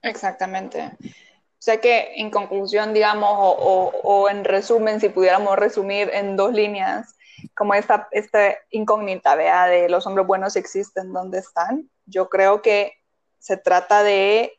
Exactamente. 0.03 0.91
O 1.03 1.65
sea 1.65 1.81
que, 1.81 2.13
en 2.17 2.29
conclusión, 2.29 2.93
digamos, 2.93 3.31
o, 3.33 4.29
en 4.29 4.43
resumen, 4.43 4.99
si 4.99 5.09
pudiéramos 5.09 5.57
resumir 5.57 6.11
en 6.13 6.35
dos 6.35 6.53
líneas, 6.53 7.15
como 7.55 7.73
esta, 7.73 8.07
esta 8.11 8.55
incógnita, 8.69 9.35
vea, 9.35 9.65
de 9.65 9.89
los 9.89 10.05
hombres 10.05 10.27
buenos 10.27 10.55
existen, 10.55 11.11
¿dónde 11.11 11.39
están? 11.39 11.89
Yo 12.05 12.29
creo 12.29 12.61
que 12.61 12.93
se 13.39 13.57
trata 13.57 14.03
de 14.03 14.51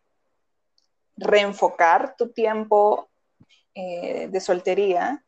reenfocar 1.16 2.16
tu 2.16 2.32
tiempo 2.32 3.08
eh, 3.74 4.28
de 4.30 4.40
soltería 4.40 5.25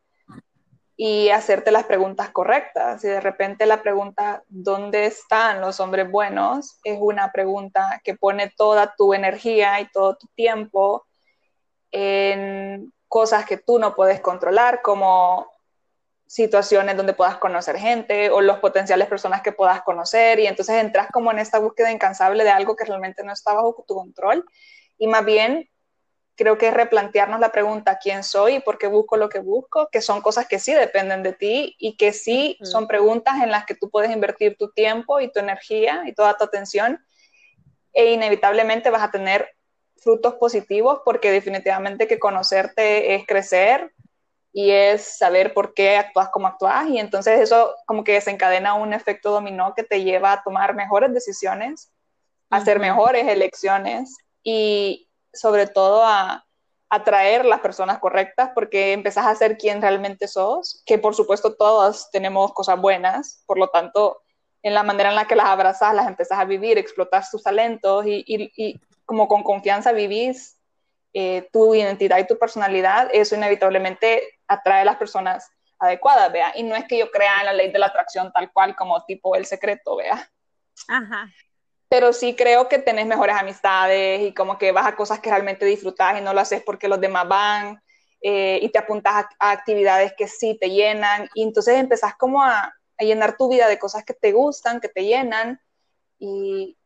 y 1.01 1.31
hacerte 1.31 1.71
las 1.71 1.85
preguntas 1.85 2.31
correctas. 2.31 3.05
Y 3.05 3.07
de 3.07 3.21
repente 3.21 3.67
la 3.67 3.81
pregunta, 3.83 4.43
¿dónde 4.49 5.07
están 5.07 5.61
los 5.61 5.79
hombres 5.79 6.11
buenos? 6.11 6.81
Es 6.83 6.99
una 7.01 7.31
pregunta 7.31 8.01
que 8.03 8.17
pone 8.17 8.53
toda 8.57 8.97
tu 8.97 9.15
energía 9.15 9.81
y 9.81 9.89
todo 9.93 10.17
tu 10.17 10.27
tiempo 10.35 11.07
en 11.93 12.93
cosas 13.07 13.47
que 13.47 13.59
tú 13.59 13.79
no 13.79 13.95
puedes 13.95 14.21
controlar, 14.21 14.83
como 14.83 15.47
situaciones 16.27 16.97
donde 16.97 17.15
puedas 17.15 17.37
conocer 17.37 17.79
gente 17.79 18.31
o 18.31 18.41
los 18.41 18.59
potenciales 18.59 19.07
personas 19.07 19.41
que 19.41 19.53
puedas 19.53 19.83
conocer 19.83 20.41
y 20.41 20.49
entonces 20.49 20.83
entras 20.83 21.09
como 21.13 21.31
en 21.31 21.39
esta 21.39 21.61
búsqueda 21.61 21.93
incansable 21.93 22.43
de 22.43 22.51
algo 22.51 22.75
que 22.75 22.85
realmente 22.85 23.23
no 23.23 23.33
está 23.33 23.55
bajo 23.55 23.85
tu 23.87 23.95
control 23.95 24.45
y 24.99 25.07
más 25.07 25.25
bien 25.25 25.71
creo 26.38 26.57
que 26.57 26.68
es 26.68 26.74
replantearnos 26.74 27.40
la 27.40 27.51
pregunta 27.51 27.98
quién 28.01 28.22
soy 28.22 28.55
y 28.55 28.61
por 28.61 28.79
qué 28.79 28.87
busco 28.87 29.16
lo 29.16 29.29
que 29.29 29.40
busco, 29.40 29.88
que 29.90 30.01
son 30.01 30.22
cosas 30.22 30.46
que 30.46 30.61
sí 30.61 30.72
dependen 30.72 31.24
de 31.24 31.33
ti 31.33 31.74
y 31.81 31.96
que 31.96 32.12
sí 32.12 32.57
son 32.62 32.87
preguntas 32.87 33.42
en 33.42 33.51
las 33.51 33.66
que 33.66 33.74
tú 33.74 33.90
puedes 33.90 34.12
invertir 34.12 34.57
tu 34.57 34.70
tiempo 34.70 35.18
y 35.20 35.33
tu 35.33 35.40
energía 35.40 36.05
y 36.07 36.14
toda 36.14 36.37
tu 36.37 36.44
atención 36.44 37.05
e 37.92 38.12
inevitablemente 38.12 38.88
vas 38.88 39.03
a 39.03 39.11
tener 39.11 39.51
frutos 39.96 40.35
positivos 40.35 41.01
porque 41.05 41.33
definitivamente 41.33 42.07
que 42.07 42.20
conocerte 42.20 43.16
es 43.16 43.27
crecer 43.27 43.92
y 44.53 44.70
es 44.70 45.18
saber 45.18 45.53
por 45.53 45.74
qué 45.74 45.96
actúas 45.96 46.29
como 46.29 46.46
actúas 46.46 46.87
y 46.88 47.01
entonces 47.01 47.40
eso 47.40 47.74
como 47.85 48.05
que 48.05 48.12
desencadena 48.12 48.74
un 48.74 48.92
efecto 48.92 49.33
dominó 49.33 49.74
que 49.74 49.83
te 49.83 50.05
lleva 50.05 50.33
a 50.33 50.42
tomar 50.44 50.77
mejores 50.77 51.12
decisiones, 51.12 51.90
a 52.48 52.59
hacer 52.59 52.79
mejores 52.79 53.27
elecciones 53.27 54.16
y, 54.44 55.08
sobre 55.33 55.67
todo 55.67 56.05
a 56.05 56.45
atraer 56.91 57.45
las 57.45 57.61
personas 57.61 57.99
correctas 57.99 58.51
porque 58.55 58.93
empezás 58.93 59.27
a 59.27 59.35
ser 59.35 59.59
quien 59.59 59.83
realmente 59.83 60.27
sos, 60.27 60.83
que 60.87 60.99
por 60.99 61.14
supuesto 61.14 61.55
todos 61.55 62.11
tenemos 62.11 62.53
cosas 62.53 62.81
buenas, 62.81 63.43
por 63.47 63.59
lo 63.59 63.69
tanto, 63.69 64.23
en 64.62 64.75
la 64.75 64.83
manera 64.83 65.11
en 65.11 65.17
la 65.17 65.27
que 65.27 65.37
las 65.37 65.47
abrazas, 65.47 65.95
las 65.95 66.09
empezás 66.09 66.38
a 66.38 66.45
vivir, 66.45 66.79
explotar 66.79 67.25
sus 67.25 67.43
talentos 67.43 68.07
y, 68.07 68.25
y, 68.27 68.81
como 69.05 69.29
con 69.29 69.43
confianza 69.43 69.93
vivís 69.93 70.59
eh, 71.14 71.49
tu 71.53 71.75
identidad 71.75 72.19
y 72.19 72.27
tu 72.27 72.38
personalidad, 72.38 73.09
eso 73.12 73.35
inevitablemente 73.35 74.41
atrae 74.47 74.83
a 74.83 74.85
las 74.85 74.97
personas 74.97 75.49
adecuadas, 75.79 76.33
vea. 76.33 76.53
Y 76.57 76.62
no 76.62 76.75
es 76.75 76.85
que 76.87 76.99
yo 76.99 77.11
crea 77.11 77.41
en 77.41 77.47
la 77.47 77.53
ley 77.53 77.71
de 77.71 77.79
la 77.79 77.87
atracción 77.87 78.33
tal 78.33 78.53
cual 78.53 78.75
como 78.77 79.03
tipo 79.05 79.35
el 79.37 79.47
secreto, 79.47 79.97
vea. 79.97 80.31
Ajá 80.88 81.29
pero 81.88 82.12
sí 82.12 82.37
creo 82.37 82.68
que 82.68 82.79
tenés 82.79 83.07
mejores 83.07 83.37
amistades 83.37 84.20
y 84.20 84.35
como 84.35 84.59
que 84.59 84.72
vas 84.72 84.87
a 84.87 84.96
cosas 84.96 85.20
que 85.20 85.31
realmente 85.31 85.64
disfrutas 85.64 86.18
y 86.18 86.22
no 86.22 86.35
lo 86.35 86.40
haces 86.40 86.62
porque 86.64 86.88
los 86.88 87.01
demás 87.01 87.27
van 87.27 87.83
eh, 88.20 88.59
y 88.62 88.68
te 88.70 88.79
apuntas 88.79 89.27
a, 89.38 89.51
actividades 89.51 90.12
que 90.16 90.29
sí 90.29 90.59
te 90.61 90.70
llenan 90.70 91.29
y 91.35 91.42
entonces 91.42 91.77
empezás 91.77 92.14
como 92.16 92.42
a, 92.42 92.74
llenar 93.01 93.37
tu 93.37 93.48
vida 93.48 93.68
de 93.68 93.79
cosas 93.79 94.05
que 94.05 94.12
te 94.12 94.33
gustan, 94.33 94.81
que 94.81 94.88
te 94.88 95.05
llenan 95.05 95.61
y 96.18 96.77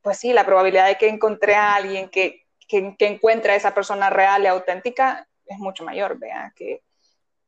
pues 0.00 0.16
sí, 0.18 0.32
la 0.32 0.46
probabilidad 0.46 0.86
de 0.86 0.96
que 0.96 1.06
encontré 1.06 1.54
a 1.54 1.74
alguien 1.74 2.08
que, 2.08 2.46
que, 2.66 2.96
encuentre 3.00 3.52
a 3.52 3.56
esa 3.56 3.74
persona 3.74 4.08
real 4.08 4.42
y 4.42 4.46
auténtica 4.46 5.28
es 5.44 5.58
mucho 5.58 5.84
mayor, 5.84 6.18
vea, 6.18 6.54
que, 6.56 6.82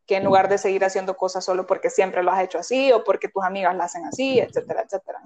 que 0.07 0.17
en 0.17 0.25
lugar 0.25 0.51
de 0.51 0.59
seguir 0.59 0.85
haciendo 0.85 1.17
cosas 1.17 1.43
solo 1.43 1.67
porque 1.67 1.89
siempre 1.89 2.23
lo 2.23 2.33
has 2.33 2.43
hecho 2.45 2.59
así 2.59 2.93
o 2.93 3.03
porque 3.03 3.29
tus 3.29 3.43
amigas 3.43 3.75
lo 3.75 3.83
hacen 3.83 4.05
así, 4.05 4.39
etcétera, 4.39 4.83
etcétera. 4.83 5.23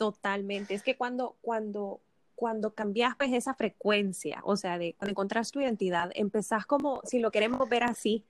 Totalmente. 0.00 0.72
Es 0.72 0.82
que 0.82 0.96
cuando, 0.96 1.36
cuando, 1.42 2.00
cuando 2.34 2.72
cambias 2.72 3.14
pues 3.18 3.34
esa 3.34 3.52
frecuencia, 3.52 4.40
o 4.44 4.56
sea, 4.56 4.78
de 4.78 4.94
cuando 4.94 5.10
encontrás 5.10 5.50
tu 5.52 5.60
identidad, 5.60 6.10
empezás 6.14 6.64
como, 6.64 7.02
si 7.04 7.18
lo 7.18 7.30
queremos 7.30 7.68
ver 7.68 7.82
así, 7.82 8.24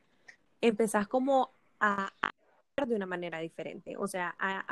empezás 0.60 1.06
como 1.06 1.52
a, 1.78 2.12
actuar 2.20 2.88
de 2.88 2.96
una 2.96 3.06
manera 3.06 3.38
diferente, 3.38 3.96
o 3.96 4.08
sea, 4.08 4.34
a, 4.40 4.64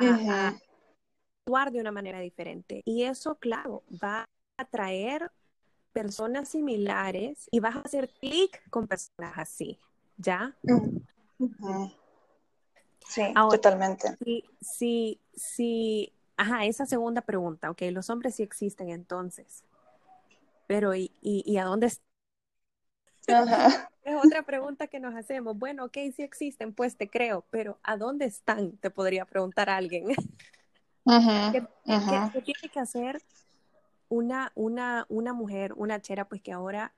actuar 1.45 1.71
de 1.71 1.79
una 1.79 1.93
manera 1.93 2.19
diferente. 2.19 2.81
Y 2.83 3.03
eso, 3.03 3.35
claro, 3.35 3.81
va 3.91 4.25
a 4.57 4.61
atraer 4.61 5.31
personas 5.93 6.49
similares 6.49 7.47
y 7.49 7.61
vas 7.61 7.77
a 7.77 7.79
hacer 7.79 8.09
clic 8.09 8.61
con 8.69 8.87
personas 8.87 9.37
así, 9.37 9.79
¿ya? 10.17 10.53
Sí, 13.07 13.23
totalmente. 13.49 14.17
Sí, 14.59 15.21
sí 15.39 16.11
Ajá, 16.39 16.63
esa 16.63 16.85
segunda 16.85 17.19
pregunta, 17.19 17.69
ok, 17.69 17.81
los 17.91 18.09
hombres 18.09 18.35
sí 18.35 18.43
existen 18.43 18.91
entonces, 18.91 19.65
pero 20.67 20.95
¿y, 20.95 21.11
y, 21.21 21.57
a 21.57 21.65
dónde 21.65 21.87
están? 21.87 22.07
Es 24.05 24.15
otra 24.25 24.41
pregunta 24.43 24.87
que 24.87 25.01
nos 25.01 25.13
hacemos. 25.13 25.59
Bueno, 25.59 25.83
ok, 25.83 25.97
sí 26.15 26.23
existen, 26.23 26.73
pues 26.73 26.95
te 26.95 27.09
creo, 27.09 27.43
pero 27.51 27.77
¿a 27.83 27.97
dónde 27.97 28.23
están? 28.25 28.77
Te 28.77 28.89
podría 28.89 29.25
preguntar 29.25 29.69
alguien. 29.69 30.05
¿Qué, 31.51 31.67
tiene 32.41 32.69
que 32.71 32.79
hacer 32.79 33.21
una, 34.07 34.53
una, 34.55 35.05
una 35.09 35.33
mujer, 35.33 35.73
una 35.75 36.01
chera, 36.01 36.23
pues 36.29 36.41
que 36.41 36.53
ahora, 36.53 36.93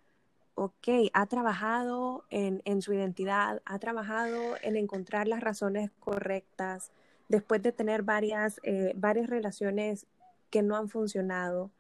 ok, 0.53 0.87
ha 1.13 1.25
trabajado 1.25 2.25
en, 2.29 2.61
en 2.65 2.83
su 2.83 2.93
identidad, 2.93 3.63
ha 3.65 3.79
trabajado 3.79 4.55
en 4.61 4.75
encontrar 4.75 5.27
las 5.27 5.41
razones 5.41 5.89
correctas, 5.99 6.91
después 7.31 7.63
de 7.63 7.71
tener 7.71 8.03
varias, 8.03 8.59
eh, 8.63 8.91
varias 8.95 9.29
relaciones 9.29 10.05
que 10.49 10.61
no 10.61 10.75
han 10.75 10.89
funcionado 10.89 11.71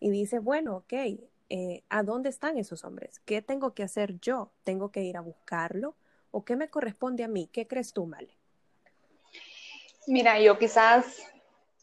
y 0.00 0.10
dice, 0.10 0.38
bueno, 0.38 0.78
ok, 0.78 0.92
eh, 1.50 1.82
¿a 1.90 2.02
dónde 2.02 2.30
están 2.30 2.56
esos 2.56 2.82
hombres? 2.82 3.20
¿Qué 3.26 3.42
tengo 3.42 3.74
que 3.74 3.82
hacer 3.82 4.18
yo? 4.20 4.50
¿Tengo 4.64 4.90
que 4.90 5.02
ir 5.02 5.18
a 5.18 5.20
buscarlo? 5.20 5.94
¿O 6.30 6.44
qué 6.44 6.56
me 6.56 6.68
corresponde 6.68 7.24
a 7.24 7.28
mí? 7.28 7.46
¿Qué 7.52 7.66
crees 7.66 7.92
tú, 7.92 8.06
Male? 8.06 8.34
Mira, 10.06 10.40
yo 10.40 10.58
quizás, 10.58 11.22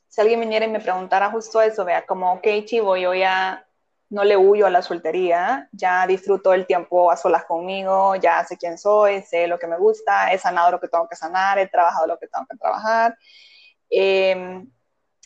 si 0.09 0.19
alguien 0.19 0.39
viniera 0.39 0.65
y 0.65 0.69
me 0.69 0.79
preguntara 0.79 1.29
justo 1.29 1.61
eso, 1.61 1.85
vea, 1.85 2.07
como, 2.07 2.33
ok, 2.33 2.47
chivo, 2.65 2.97
yo 2.97 3.13
ya 3.13 3.67
no 4.13 4.23
le 4.23 4.37
huyo 4.37 4.67
a 4.67 4.69
la 4.69 4.83
soltería, 4.83 5.67
ya 5.71 6.05
disfruto 6.05 6.53
el 6.53 6.67
tiempo 6.67 7.09
a 7.09 7.17
solas 7.17 7.45
conmigo, 7.45 8.15
ya 8.15 8.45
sé 8.45 8.57
quién 8.57 8.77
soy, 8.77 9.23
sé 9.23 9.47
lo 9.47 9.57
que 9.57 9.65
me 9.65 9.75
gusta, 9.75 10.31
he 10.31 10.37
sanado 10.37 10.69
lo 10.69 10.79
que 10.79 10.87
tengo 10.87 11.09
que 11.09 11.15
sanar, 11.15 11.57
he 11.57 11.67
trabajado 11.67 12.05
lo 12.05 12.19
que 12.19 12.27
tengo 12.27 12.45
que 12.47 12.55
trabajar. 12.55 13.17
Em, 13.89 14.69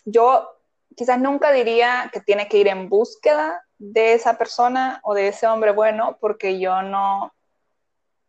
yo 0.05 0.49
quizás 0.95 1.19
nunca 1.19 1.51
diría 1.51 2.09
que 2.13 2.21
tiene 2.21 2.47
que 2.47 2.59
ir 2.59 2.69
en 2.69 2.87
búsqueda 2.87 3.61
de 3.77 4.13
esa 4.13 4.37
persona 4.37 5.01
o 5.03 5.13
de 5.13 5.27
ese 5.27 5.47
hombre 5.47 5.71
bueno, 5.71 6.17
porque 6.21 6.57
yo 6.57 6.81
no, 6.81 7.33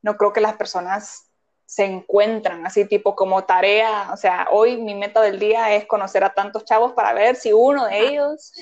no 0.02 0.16
creo 0.16 0.32
que 0.32 0.40
las 0.40 0.54
personas 0.54 1.30
se 1.66 1.84
encuentran 1.84 2.66
así 2.66 2.84
tipo 2.84 3.14
como 3.14 3.44
tarea, 3.44 4.10
o 4.12 4.16
sea, 4.16 4.48
hoy 4.50 4.76
mi 4.76 4.96
meta 4.96 5.20
del 5.20 5.38
día 5.38 5.72
es 5.76 5.86
conocer 5.86 6.24
a 6.24 6.34
tantos 6.34 6.64
chavos 6.64 6.94
para 6.94 7.12
ver 7.12 7.36
si 7.36 7.52
uno 7.52 7.86
de 7.86 8.08
ellos 8.08 8.52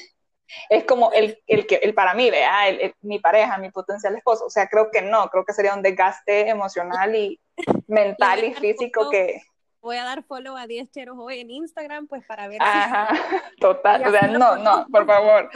es 0.68 0.84
como 0.84 1.12
el, 1.12 1.42
el, 1.46 1.66
que, 1.66 1.76
el 1.76 1.94
para 1.94 2.14
mí, 2.14 2.30
vea, 2.30 2.68
el, 2.68 2.94
mi 3.02 3.18
pareja, 3.18 3.58
mi 3.58 3.70
potencial 3.70 4.16
esposo. 4.16 4.46
O 4.46 4.50
sea, 4.50 4.68
creo 4.68 4.90
que 4.90 5.02
no, 5.02 5.28
creo 5.28 5.44
que 5.44 5.52
sería 5.52 5.74
un 5.74 5.82
desgaste 5.82 6.48
emocional 6.48 7.14
y 7.14 7.40
mental 7.86 8.44
y 8.44 8.54
físico 8.54 9.10
que... 9.10 9.42
Voy 9.80 9.96
a 9.98 10.04
dar 10.04 10.24
follow 10.24 10.56
a 10.56 10.66
10 10.66 10.90
cheros 10.90 11.16
hoy 11.18 11.40
en 11.40 11.50
Instagram, 11.50 12.08
pues 12.08 12.24
para 12.26 12.48
ver 12.48 12.60
Ajá, 12.60 13.08
total, 13.60 14.06
o 14.06 14.10
sea, 14.10 14.26
no, 14.28 14.56
no, 14.56 14.86
por 14.90 15.06
favor. 15.06 15.48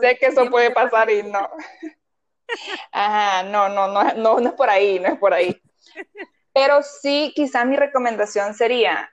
sé, 0.00 0.16
que 0.18 0.26
eso 0.26 0.48
puede 0.48 0.70
pasar 0.70 1.10
y 1.10 1.22
no. 1.22 1.50
Ajá, 2.92 3.42
no, 3.42 3.68
no, 3.68 3.88
no, 3.88 4.04
no, 4.14 4.40
no 4.40 4.48
es 4.48 4.54
por 4.54 4.70
ahí, 4.70 4.98
no 5.00 5.08
es 5.08 5.18
por 5.18 5.34
ahí. 5.34 5.60
Pero 6.54 6.82
sí, 6.82 7.32
quizá 7.34 7.64
mi 7.64 7.76
recomendación 7.76 8.54
sería 8.54 9.12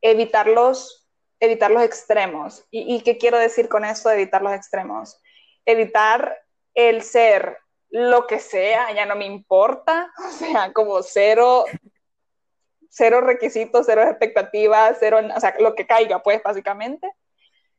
evitar 0.00 0.46
los 0.46 1.01
evitar 1.42 1.72
los 1.72 1.82
extremos. 1.82 2.64
¿Y, 2.70 3.00
qué 3.02 3.18
quiero 3.18 3.36
decir 3.36 3.68
con 3.68 3.84
esto 3.84 4.08
de 4.08 4.14
evitar 4.14 4.42
los 4.42 4.52
extremos? 4.52 5.20
Evitar 5.66 6.38
el 6.72 7.02
ser 7.02 7.58
lo 7.90 8.28
que 8.28 8.38
sea, 8.38 8.92
ya 8.92 9.06
no 9.06 9.16
me 9.16 9.26
importa, 9.26 10.12
o 10.28 10.30
sea, 10.30 10.72
como 10.72 11.02
cero, 11.02 11.64
cero 12.88 13.20
requisitos, 13.22 13.86
cero 13.86 14.02
expectativas, 14.02 14.98
cero, 15.00 15.18
o 15.34 15.40
sea, 15.40 15.56
lo 15.58 15.74
que 15.74 15.84
caiga, 15.84 16.22
pues, 16.22 16.40
básicamente, 16.44 17.12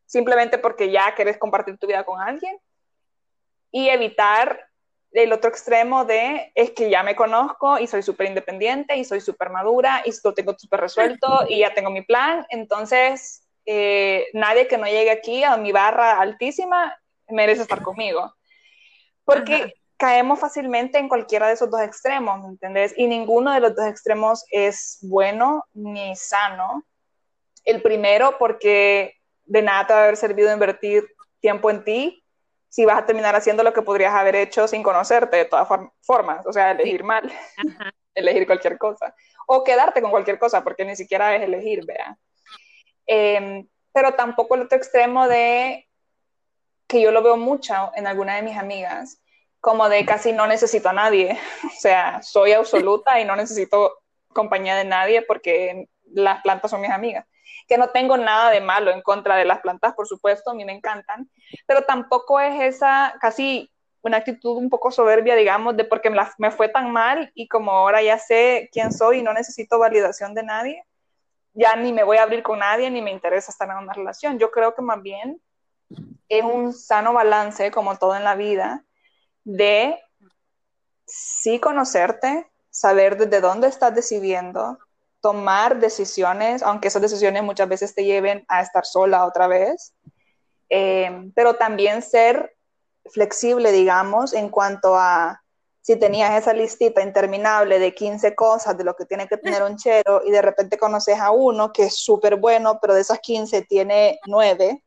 simplemente 0.05 0.57
porque 0.57 0.91
ya 0.91 1.15
querés 1.15 1.37
compartir 1.37 1.77
tu 1.77 1.87
vida 1.87 2.03
con 2.03 2.19
alguien. 2.19 2.59
Y 3.71 3.87
evitar 3.87 4.69
el 5.13 5.31
otro 5.31 5.49
extremo 5.49 6.03
de 6.03 6.51
es 6.53 6.71
que 6.71 6.89
ya 6.89 7.01
me 7.01 7.15
conozco 7.15 7.79
y 7.79 7.87
soy 7.87 8.03
súper 8.03 8.27
independiente 8.27 8.97
y 8.97 9.05
soy 9.05 9.21
súper 9.21 9.51
madura 9.51 10.03
y 10.05 10.11
lo 10.21 10.33
tengo 10.33 10.53
súper 10.57 10.81
resuelto 10.81 11.45
y 11.47 11.59
ya 11.59 11.73
tengo 11.73 11.91
mi 11.91 12.01
plan, 12.01 12.45
entonces 12.49 13.42
eh, 13.65 14.27
nadie 14.33 14.67
que 14.67 14.77
no 14.77 14.85
llegue 14.85 15.11
aquí 15.11 15.43
a 15.43 15.57
mi 15.57 15.71
barra 15.71 16.19
altísima 16.19 16.97
merece 17.29 17.63
estar 17.63 17.81
conmigo. 17.81 18.33
Porque 19.25 19.73
caemos 19.97 20.39
fácilmente 20.39 20.97
en 20.97 21.07
cualquiera 21.07 21.47
de 21.47 21.53
esos 21.53 21.69
dos 21.69 21.81
extremos, 21.81 22.41
¿me 22.41 22.47
entendés? 22.47 22.93
Y 22.97 23.07
ninguno 23.07 23.53
de 23.53 23.59
los 23.59 23.75
dos 23.75 23.85
extremos 23.85 24.45
es 24.51 24.99
bueno 25.01 25.63
ni 25.73 26.15
sano. 26.15 26.83
El 27.63 27.81
primero, 27.81 28.37
porque 28.37 29.15
de 29.45 29.61
nada 29.61 29.87
te 29.87 29.93
va 29.93 29.99
a 29.99 30.03
haber 30.03 30.17
servido 30.17 30.51
invertir 30.51 31.05
tiempo 31.39 31.69
en 31.69 31.83
ti 31.83 32.23
si 32.73 32.85
vas 32.85 32.97
a 32.97 33.05
terminar 33.05 33.35
haciendo 33.35 33.61
lo 33.61 33.71
que 33.71 33.83
podrías 33.83 34.15
haber 34.15 34.35
hecho 34.35 34.67
sin 34.67 34.81
conocerte 34.81 35.37
de 35.37 35.45
todas 35.45 35.67
formas, 36.01 36.43
o 36.47 36.51
sea, 36.51 36.71
elegir 36.71 37.03
mal, 37.03 37.31
elegir 38.15 38.47
cualquier 38.47 38.79
cosa, 38.79 39.13
o 39.45 39.63
quedarte 39.63 40.01
con 40.01 40.09
cualquier 40.09 40.39
cosa, 40.39 40.63
porque 40.63 40.83
ni 40.83 40.95
siquiera 40.95 41.35
es 41.35 41.43
elegir, 41.43 41.85
vea. 41.85 42.17
Em, 43.05 43.67
pero 43.93 44.13
tampoco 44.13 44.55
el 44.55 44.61
otro 44.61 44.77
extremo 44.77 45.27
de 45.27 45.87
que 46.87 47.01
yo 47.01 47.11
lo 47.11 47.23
veo 47.23 47.37
mucho 47.37 47.91
en 47.95 48.07
alguna 48.07 48.35
de 48.35 48.41
mis 48.41 48.57
amigas, 48.57 49.21
como 49.59 49.87
de 49.89 50.05
casi 50.05 50.31
no 50.31 50.47
necesito 50.47 50.89
a 50.89 50.93
nadie, 50.93 51.37
o 51.65 51.79
sea, 51.79 52.21
soy 52.21 52.53
absoluta 52.53 53.19
y 53.19 53.25
no 53.25 53.35
necesito 53.35 53.99
compañía 54.33 54.75
de 54.75 54.85
nadie 54.85 55.21
porque 55.21 55.87
las 56.05 56.41
plantas 56.41 56.71
son 56.71 56.81
mis 56.81 56.91
amigas. 56.91 57.25
Que 57.67 57.77
no 57.77 57.89
tengo 57.89 58.17
nada 58.17 58.49
de 58.49 58.59
malo 58.61 58.91
en 58.91 59.01
contra 59.01 59.35
de 59.37 59.45
las 59.45 59.61
plantas, 59.61 59.93
por 59.93 60.07
supuesto, 60.07 60.51
a 60.51 60.53
mí 60.53 60.65
me 60.65 60.73
encantan, 60.73 61.29
pero 61.65 61.83
tampoco 61.83 62.39
es 62.39 62.75
esa 62.75 63.15
casi 63.21 63.69
una 64.03 64.17
actitud 64.17 64.57
un 64.57 64.69
poco 64.69 64.91
soberbia, 64.91 65.35
digamos, 65.35 65.77
de 65.77 65.85
porque 65.85 66.11
me, 66.37 66.51
fue 66.51 66.67
tan 66.67 66.91
mal 66.91 67.31
y 67.33 67.47
como 67.47 67.71
ahora 67.71 68.01
ya 68.01 68.19
sé 68.19 68.69
quién 68.71 68.91
soy 68.91 69.19
y 69.19 69.23
no 69.23 69.33
necesito 69.33 69.79
validación 69.79 70.35
de 70.35 70.43
nadie, 70.43 70.85
ya 71.53 71.75
ni 71.75 71.93
me 71.93 72.03
voy 72.03 72.17
a 72.17 72.23
abrir 72.23 72.43
con 72.43 72.59
nadie 72.59 72.89
ni 72.89 73.01
me 73.01 73.11
interesa 73.11 73.51
estar 73.51 73.69
en 73.69 73.77
una 73.77 73.93
relación. 73.93 74.39
Yo 74.39 74.51
creo 74.51 74.73
que 74.75 74.81
más 74.81 75.01
bien 75.01 75.41
es 76.27 76.43
un 76.43 76.73
sano 76.73 77.13
balance, 77.13 77.71
como 77.71 77.97
todo 77.97 78.15
en 78.15 78.23
la 78.23 78.35
vida, 78.35 78.83
de 79.43 79.99
sí 81.05 81.59
conocerte, 81.59 82.49
saber 82.69 83.17
desde 83.17 83.41
dónde 83.41 83.67
estás 83.67 83.93
decidiendo, 83.93 84.79
tomar 85.21 85.79
decisiones, 85.79 86.63
aunque 86.63 86.87
esas 86.87 87.01
decisiones 87.01 87.43
muchas 87.43 87.69
veces 87.69 87.93
te 87.93 88.03
lleven 88.03 88.45
a 88.47 88.61
estar 88.61 88.85
sola 88.85 89.25
otra 89.25 89.47
vez, 89.47 89.93
eh, 90.69 91.31
pero 91.35 91.55
también 91.55 92.01
ser 92.01 92.55
flexible, 93.11 93.71
digamos, 93.71 94.33
en 94.33 94.49
cuanto 94.49 94.95
a 94.95 95.42
si 95.83 95.97
tenías 95.97 96.33
esa 96.41 96.53
listita 96.53 97.01
interminable 97.01 97.77
de 97.77 97.93
15 97.93 98.35
cosas 98.35 98.77
de 98.77 98.85
lo 98.85 98.95
que 98.95 99.05
tiene 99.05 99.27
que 99.27 99.35
tener 99.35 99.63
un 99.63 99.75
chero 99.75 100.21
y 100.25 100.31
de 100.31 100.41
repente 100.41 100.77
conoces 100.77 101.19
a 101.19 101.31
uno 101.31 101.73
que 101.73 101.83
es 101.83 101.97
súper 101.97 102.37
bueno, 102.37 102.79
pero 102.81 102.93
de 102.93 103.01
esas 103.01 103.19
15 103.19 103.63
tiene 103.63 104.17
9. 104.25 104.81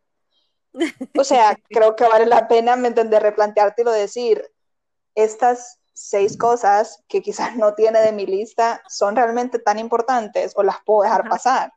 O 1.18 1.22
sea, 1.22 1.54
creo 1.68 1.94
que 1.94 2.04
vale 2.04 2.24
la 2.24 2.48
pena, 2.48 2.76
¿me 2.76 2.88
entiendes? 2.88 3.20
Replantearte 3.20 3.82
y 3.82 3.84
decir, 3.84 4.50
estas 5.14 5.80
seis 5.92 6.38
cosas 6.38 7.04
que 7.08 7.20
quizás 7.20 7.56
no 7.56 7.74
tiene 7.74 8.00
de 8.00 8.12
mi 8.12 8.24
lista 8.24 8.82
son 8.88 9.16
realmente 9.16 9.58
tan 9.58 9.78
importantes 9.78 10.54
o 10.56 10.62
las 10.62 10.78
puedo 10.82 11.02
dejar 11.02 11.28
pasar. 11.28 11.72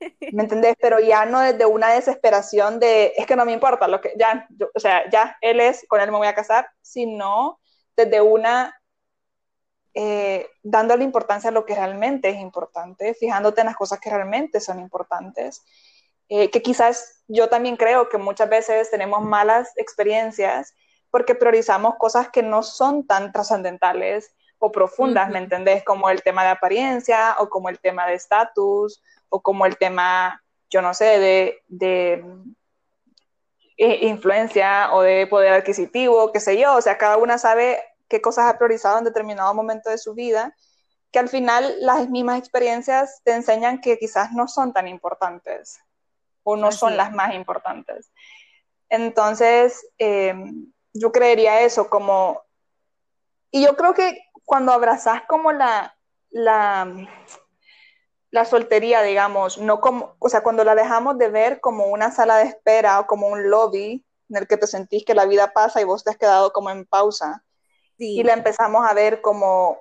¿Me 0.32 0.42
entendés? 0.42 0.76
Pero 0.78 1.00
ya 1.00 1.24
no 1.24 1.40
desde 1.40 1.64
una 1.64 1.94
desesperación 1.94 2.78
de, 2.78 3.14
es 3.16 3.24
que 3.24 3.36
no 3.36 3.46
me 3.46 3.52
importa, 3.52 3.88
lo 3.88 4.02
que 4.02 4.12
ya, 4.18 4.46
o 4.74 4.78
sea, 4.78 5.08
ya 5.08 5.38
él 5.40 5.60
es, 5.60 5.86
con 5.88 6.02
él 6.02 6.10
me 6.10 6.18
voy 6.18 6.28
a 6.28 6.34
casar, 6.34 6.68
sino 6.82 7.58
desde 7.96 8.20
una, 8.20 8.80
eh, 9.94 10.48
dándole 10.62 11.04
importancia 11.04 11.50
a 11.50 11.52
lo 11.52 11.64
que 11.66 11.74
realmente 11.74 12.28
es 12.28 12.36
importante, 12.36 13.14
fijándote 13.14 13.60
en 13.60 13.68
las 13.68 13.76
cosas 13.76 14.00
que 14.00 14.10
realmente 14.10 14.60
son 14.60 14.78
importantes, 14.78 15.62
eh, 16.28 16.50
que 16.50 16.62
quizás 16.62 17.24
yo 17.26 17.48
también 17.48 17.76
creo 17.76 18.08
que 18.08 18.18
muchas 18.18 18.48
veces 18.48 18.90
tenemos 18.90 19.22
malas 19.22 19.72
experiencias 19.76 20.74
porque 21.10 21.34
priorizamos 21.34 21.96
cosas 21.96 22.28
que 22.30 22.42
no 22.42 22.62
son 22.62 23.06
tan 23.06 23.32
trascendentales 23.32 24.32
o 24.58 24.70
profundas, 24.70 25.28
¿me 25.30 25.38
entendés? 25.38 25.82
Como 25.82 26.08
el 26.10 26.22
tema 26.22 26.44
de 26.44 26.50
apariencia 26.50 27.34
o 27.40 27.48
como 27.48 27.68
el 27.68 27.80
tema 27.80 28.06
de 28.06 28.14
estatus 28.14 29.02
o 29.28 29.40
como 29.40 29.66
el 29.66 29.76
tema, 29.76 30.40
yo 30.68 30.82
no 30.82 30.94
sé, 30.94 31.18
de, 31.18 31.58
de 31.66 32.24
eh, 33.82 34.06
influencia 34.08 34.92
o 34.92 35.00
de 35.00 35.26
poder 35.26 35.54
adquisitivo, 35.54 36.32
qué 36.32 36.38
sé 36.38 36.60
yo, 36.60 36.76
o 36.76 36.82
sea, 36.82 36.98
cada 36.98 37.16
una 37.16 37.38
sabe 37.38 37.82
qué 38.10 38.20
cosas 38.20 38.44
ha 38.44 38.58
priorizado 38.58 38.98
en 38.98 39.04
determinado 39.04 39.54
momento 39.54 39.88
de 39.88 39.96
su 39.96 40.12
vida, 40.12 40.54
que 41.10 41.18
al 41.18 41.30
final 41.30 41.76
las 41.80 42.10
mismas 42.10 42.38
experiencias 42.38 43.22
te 43.24 43.32
enseñan 43.32 43.80
que 43.80 43.98
quizás 43.98 44.32
no 44.32 44.48
son 44.48 44.74
tan 44.74 44.86
importantes 44.86 45.80
o 46.42 46.56
no 46.56 46.72
son 46.72 46.98
las 46.98 47.10
más 47.12 47.34
importantes. 47.34 48.12
Entonces, 48.90 49.80
eh, 49.98 50.34
yo 50.92 51.10
creería 51.10 51.62
eso, 51.62 51.88
como, 51.88 52.42
y 53.50 53.64
yo 53.64 53.76
creo 53.76 53.94
que 53.94 54.24
cuando 54.44 54.72
abrazas 54.72 55.22
como 55.26 55.52
la, 55.52 55.96
la, 56.28 56.86
la 58.30 58.44
soltería, 58.44 59.02
digamos, 59.02 59.58
no 59.58 59.80
como, 59.80 60.14
o 60.18 60.28
sea, 60.28 60.42
cuando 60.42 60.64
la 60.64 60.74
dejamos 60.74 61.18
de 61.18 61.28
ver 61.28 61.60
como 61.60 61.86
una 61.86 62.10
sala 62.10 62.38
de 62.38 62.44
espera 62.44 63.00
o 63.00 63.06
como 63.06 63.28
un 63.28 63.50
lobby 63.50 64.04
en 64.28 64.36
el 64.36 64.46
que 64.46 64.56
te 64.56 64.66
sentís 64.66 65.04
que 65.04 65.14
la 65.14 65.26
vida 65.26 65.52
pasa 65.52 65.80
y 65.80 65.84
vos 65.84 66.04
te 66.04 66.10
has 66.10 66.16
quedado 66.16 66.52
como 66.52 66.70
en 66.70 66.86
pausa, 66.86 67.44
y 67.98 68.22
la 68.22 68.32
empezamos 68.32 68.88
a 68.88 68.94
ver 68.94 69.20
como 69.20 69.78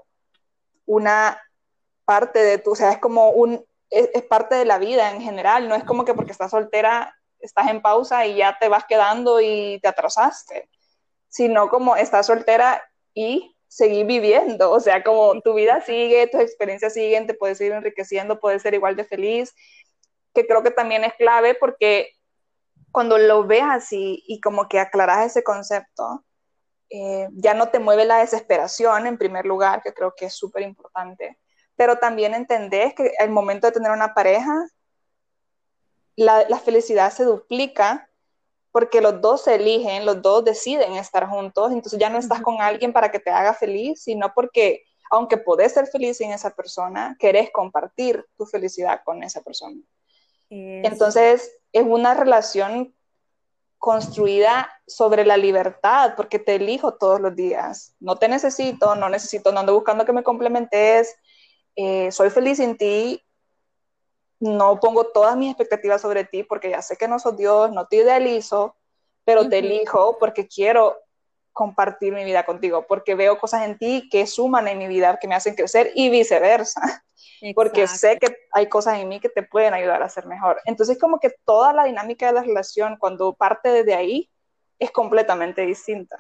una 0.86 1.42
parte 2.04 2.40
de 2.40 2.58
tu, 2.58 2.72
o 2.72 2.76
sea, 2.76 2.92
es 2.92 2.98
como 2.98 3.30
un, 3.30 3.66
es, 3.90 4.10
es, 4.14 4.24
parte 4.24 4.56
de 4.56 4.66
la 4.66 4.78
vida 4.78 5.12
en 5.12 5.22
general, 5.22 5.70
no 5.70 5.76
es 5.76 5.86
como 5.86 6.04
que 6.04 6.14
porque 6.14 6.34
estás 6.34 6.52
soltera 6.52 7.16
estás 7.40 7.70
en 7.70 7.82
pausa 7.82 8.26
y 8.26 8.36
ya 8.36 8.58
te 8.60 8.68
vas 8.68 8.86
quedando 8.86 9.40
y 9.42 9.80
te 9.82 9.88
atrasaste, 9.88 10.70
sino 11.28 11.70
como 11.70 11.96
estás 11.96 12.28
soltera 12.28 12.84
y 13.14 13.56
seguir 13.70 14.08
viviendo, 14.08 14.72
o 14.72 14.80
sea, 14.80 15.04
como 15.04 15.40
tu 15.42 15.54
vida 15.54 15.80
sigue, 15.82 16.28
tus 16.28 16.42
experiencias 16.42 16.94
siguen, 16.94 17.28
te 17.28 17.36
puedes 17.36 17.62
ir 17.62 17.72
enriqueciendo, 17.72 18.40
puedes 18.40 18.64
ser 18.64 18.74
igual 18.74 18.96
de 18.96 19.06
feliz, 19.06 19.54
que 20.34 20.48
creo 20.48 20.64
que 20.64 20.72
también 20.72 21.04
es 21.04 21.14
clave 21.14 21.54
porque 21.54 22.10
cuando 22.92 23.20
lo 23.20 23.46
ves 23.46 23.64
así 23.64 24.24
y 24.28 24.42
como 24.42 24.68
que 24.68 24.80
aclaras 24.80 25.28
ese 25.28 25.44
concepto, 25.44 26.26
eh, 26.90 27.28
ya 27.34 27.54
no 27.54 27.70
te 27.70 27.78
mueve 27.78 28.06
la 28.06 28.18
desesperación 28.18 29.06
en 29.06 29.20
primer 29.20 29.46
lugar, 29.46 29.84
que 29.84 29.94
creo 29.94 30.16
que 30.18 30.26
es 30.26 30.34
súper 30.34 30.64
importante, 30.64 31.38
pero 31.76 32.00
también 32.00 32.34
entendés 32.34 32.96
que 32.96 33.14
el 33.20 33.30
momento 33.30 33.68
de 33.68 33.74
tener 33.74 33.92
una 33.92 34.16
pareja, 34.16 34.68
la, 36.16 36.50
la 36.50 36.58
felicidad 36.58 37.14
se 37.14 37.24
duplica 37.24 38.09
porque 38.72 39.02
los 39.02 39.22
dos 39.22 39.44
se 39.44 39.56
eligen, 39.56 40.06
los 40.06 40.22
dos 40.22 40.46
deciden 40.46 40.94
estar 40.94 41.28
juntos, 41.28 41.72
entonces 41.72 42.00
ya 42.00 42.10
no 42.10 42.18
estás 42.18 42.42
con 42.42 42.62
alguien 42.62 42.94
para 42.94 43.12
que 43.12 43.20
te 43.20 43.32
haga 43.32 43.54
feliz, 43.54 44.04
sino 44.04 44.32
porque 44.34 44.84
aunque 45.12 45.38
podés 45.38 45.74
ser 45.74 45.88
feliz 45.88 46.18
sin 46.18 46.32
esa 46.32 46.52
persona, 46.52 47.16
querés 47.20 47.50
compartir 47.52 48.24
tu 48.38 48.46
felicidad 48.46 49.02
con 49.04 49.24
esa 49.24 49.42
persona. 49.42 49.82
Entonces 50.52 51.52
es 51.72 51.84
una 51.84 52.14
relación 52.14 52.94
construida 53.80 54.70
sobre 54.86 55.26
la 55.26 55.38
libertad, 55.38 56.14
porque 56.16 56.38
te 56.38 56.56
elijo 56.56 56.96
todos 56.96 57.22
los 57.22 57.36
días. 57.36 57.96
No 58.00 58.18
te 58.18 58.28
necesito, 58.28 58.96
no 58.96 59.10
necesito, 59.10 59.52
no 59.52 59.62
ando 59.62 59.74
buscando 59.74 60.06
que 60.06 60.14
me 60.14 60.24
complementes, 60.24 61.16
eh, 61.76 62.12
soy 62.12 62.30
feliz 62.30 62.58
sin 62.58 62.78
ti 62.78 63.24
no 64.40 64.80
pongo 64.80 65.06
todas 65.06 65.36
mis 65.36 65.50
expectativas 65.50 66.02
sobre 66.02 66.24
ti 66.24 66.44
porque 66.44 66.70
ya 66.70 66.82
sé 66.82 66.98
que 66.98 67.08
no 67.08 67.20
sos 67.20 67.36
Dios, 67.36 67.72
no 67.72 67.88
te 67.88 67.98
idealizo, 67.98 68.76
pero 69.26 69.48
te 69.48 69.60
elijo 69.60 70.18
porque 70.18 70.48
quiero 70.48 70.98
compartir 71.54 72.14
mi 72.14 72.24
vida 72.24 72.46
contigo, 72.46 72.86
porque 72.88 73.16
veo 73.16 73.38
cosas 73.38 73.64
en 73.64 73.78
ti 73.78 74.08
que 74.10 74.26
suman 74.26 74.68
en 74.68 74.78
mi 74.78 74.88
vida, 74.88 75.18
que 75.20 75.28
me 75.28 75.36
hacen 75.36 75.56
crecer 75.56 75.92
y 75.94 76.10
viceversa, 76.10 76.82
porque 77.56 77.86
sé 77.88 78.18
que 78.18 78.34
hay 78.54 78.68
cosas 78.68 78.98
en 78.98 79.10
mí 79.10 79.20
que 79.20 79.30
te 79.30 79.44
pueden 79.44 79.74
ayudar 79.74 80.02
a 80.02 80.10
ser 80.10 80.26
mejor. 80.26 80.62
Entonces, 80.66 80.98
como 80.98 81.20
que 81.20 81.32
toda 81.46 81.74
la 81.74 81.84
dinámica 81.84 82.28
de 82.28 82.34
la 82.34 82.44
relación, 82.44 82.98
cuando 82.98 83.34
parte 83.34 83.70
desde 83.70 83.94
ahí, 83.94 84.30
es 84.80 84.92
completamente 84.92 85.66
distinta. 85.66 86.18